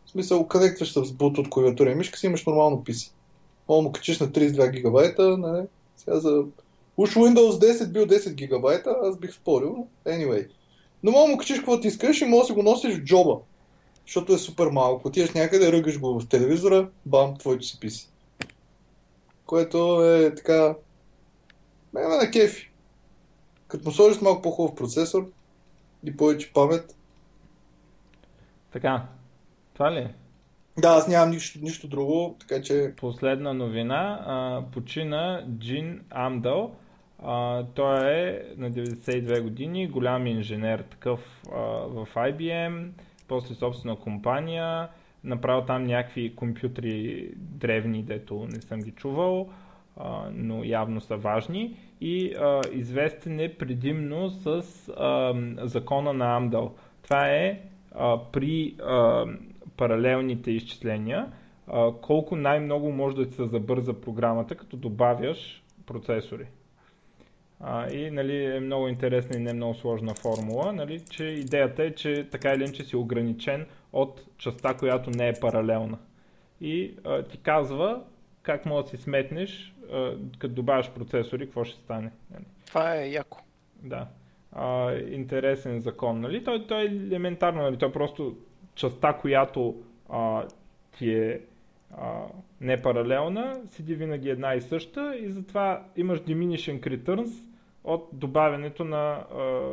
[0.06, 3.12] В смисъл, конектваш с Bluetooth клавиатура и мишка си имаш нормално PC.
[3.70, 5.66] Мога му качиш на 32 гигабайта, нали?
[5.98, 6.44] Сега за...
[6.98, 9.88] Уж Windows 10 бил 10 гигабайта, аз бих спорил.
[10.06, 10.48] Anyway.
[11.04, 13.40] Но мога му качиш каквото искаш и може да си го носиш в джоба.
[14.06, 15.08] Защото е супер малко.
[15.08, 18.08] Отиваш някъде, ръгаш го в телевизора, бам, твоето си PC.
[19.46, 20.76] Което е така...
[21.94, 22.72] Ме на кефи.
[23.76, 25.32] Като му сложиш малко по-хубав процесор
[26.04, 26.96] и повече памет.
[28.72, 29.06] Така,
[29.74, 30.14] това ли е?
[30.78, 32.94] Да, аз нямам нищо, нищо друго, така че...
[32.98, 34.24] Последна новина.
[34.26, 36.76] А, почина Джин Амдал.
[37.24, 41.20] А, той е на 92 години, голям инженер такъв
[41.52, 42.90] а, в IBM,
[43.28, 44.90] после собствена компания,
[45.24, 49.50] направил там някакви компютри древни, дето не съм ги чувал,
[49.98, 54.64] а, но явно са важни и а, известен е предимно с
[54.98, 55.34] а,
[55.68, 56.76] закона на Амдал.
[57.04, 57.62] Това е
[57.92, 59.26] а, при а,
[59.78, 61.32] паралелните изчисления,
[61.68, 66.46] а, колко най-много може да се забърза програмата, като добавяш процесори.
[67.60, 71.92] А, и нали, е много интересна и не много сложна формула, нали, че идеята е,
[71.92, 75.98] че така или иначе си ограничен от частта, която не е паралелна.
[76.62, 78.02] И а, ти казва
[78.46, 79.75] как може да си сметнеш,
[80.40, 82.12] като добавяш процесори, какво ще стане.
[82.68, 83.40] Това е яко.
[83.84, 84.08] Да.
[84.52, 86.22] А, интересен закон.
[86.22, 86.44] Нали?
[86.44, 87.78] Той, той е елементарно, нали?
[87.78, 88.38] той е просто
[88.76, 89.76] частта, която
[90.10, 90.44] а,
[90.98, 91.42] ти е
[91.98, 92.24] а,
[92.62, 97.32] не паралелна, седи винаги една и съща и затова имаш diminishing returns
[97.84, 99.26] от добавянето на...
[99.36, 99.72] А,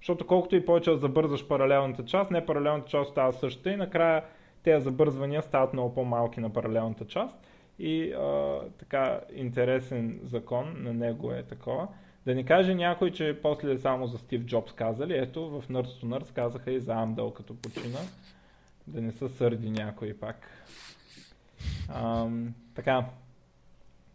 [0.00, 4.24] защото колкото и повече забързваш паралелната част, не паралелната част става същата и накрая
[4.62, 7.36] тези забързвания стават много по-малки на паралелната част.
[7.78, 11.88] И а, така интересен закон на него е такова.
[12.26, 16.04] Да ни каже някой, че после само за Стив Джобс казали, ето в Nerds to
[16.04, 17.98] Nerds казаха и за Амдъл като почина.
[18.86, 20.48] Да не се сърди някой пак.
[21.88, 23.06] Ам, така.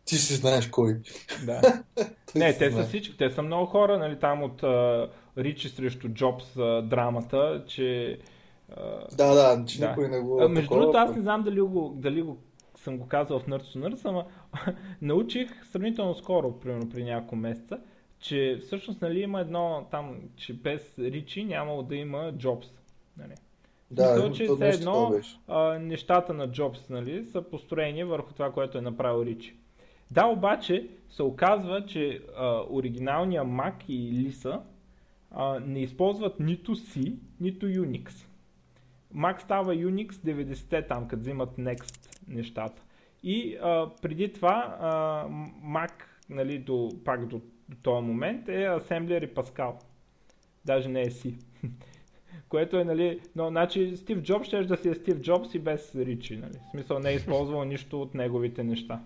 [0.06, 1.00] Ти си знаеш кой.
[1.46, 1.62] Да.
[2.36, 6.54] не, те са всички, те са много хора, нали, там от uh, Ричи срещу Джобс
[6.54, 8.20] uh, драмата, че...
[9.18, 9.90] Да, да, че да.
[9.90, 10.40] никой не го...
[10.40, 12.38] Uh, между другото, аз не знам дали го, дали го
[12.88, 14.26] съм го казал в Nerds to Nerds, ама
[15.02, 17.80] научих сравнително скоро, примерно при няколко месеца,
[18.20, 22.68] че всъщност нали, има едно там, че без Ричи нямало да има Джобс.
[23.18, 23.34] Нали.
[23.92, 25.14] Да, Мисля, че все едно
[25.48, 29.56] а, нещата на Джобс нали, са построени върху това, което е направил Ричи.
[30.12, 34.60] Да, обаче се оказва, че а, оригиналния Mac и Lisa
[35.32, 38.28] а, не използват нито C, нито Unix.
[39.16, 41.97] Mac става Unix 90-те там, като взимат Next
[42.28, 42.82] нещата.
[43.24, 44.90] И а, преди това а,
[45.66, 45.92] Mac,
[46.30, 49.74] нали, до, пак до, до този момент е Assembler и Pascal.
[50.66, 51.36] Даже не е C.
[52.50, 55.96] Което е, нали, но, значи Стив Джобс ще да си е Стив Джобс и без
[55.96, 56.58] Ричи, нали.
[56.68, 59.02] В смисъл не е използвал нищо от неговите неща.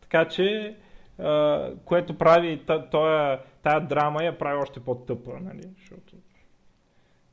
[0.00, 0.76] Така че,
[1.18, 6.16] а, което прави тая, тая драма я прави още по-тъпа, нали, защото...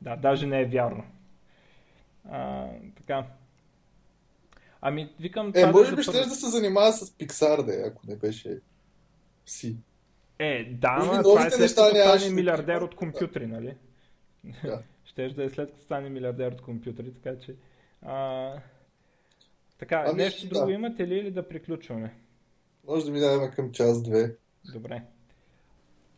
[0.01, 1.03] Да, даже не е вярно.
[2.29, 3.25] А, така.
[4.85, 5.51] Ами, викам...
[5.55, 8.59] Е, може би ще да се занимава с Pixar, да, ако не беше
[9.45, 9.77] си.
[10.39, 13.75] Е, да, но това е след като стане милиардер от компютри, нали?
[14.63, 14.81] Да.
[15.05, 17.55] Щеш да е след като стане милиардер от компютри, така че...
[18.01, 18.53] А...
[19.79, 20.59] Така, ами, нещо да.
[20.59, 22.15] друго имате ли или да приключваме?
[22.87, 24.35] Може да минаваме към час-две.
[24.73, 25.01] Добре.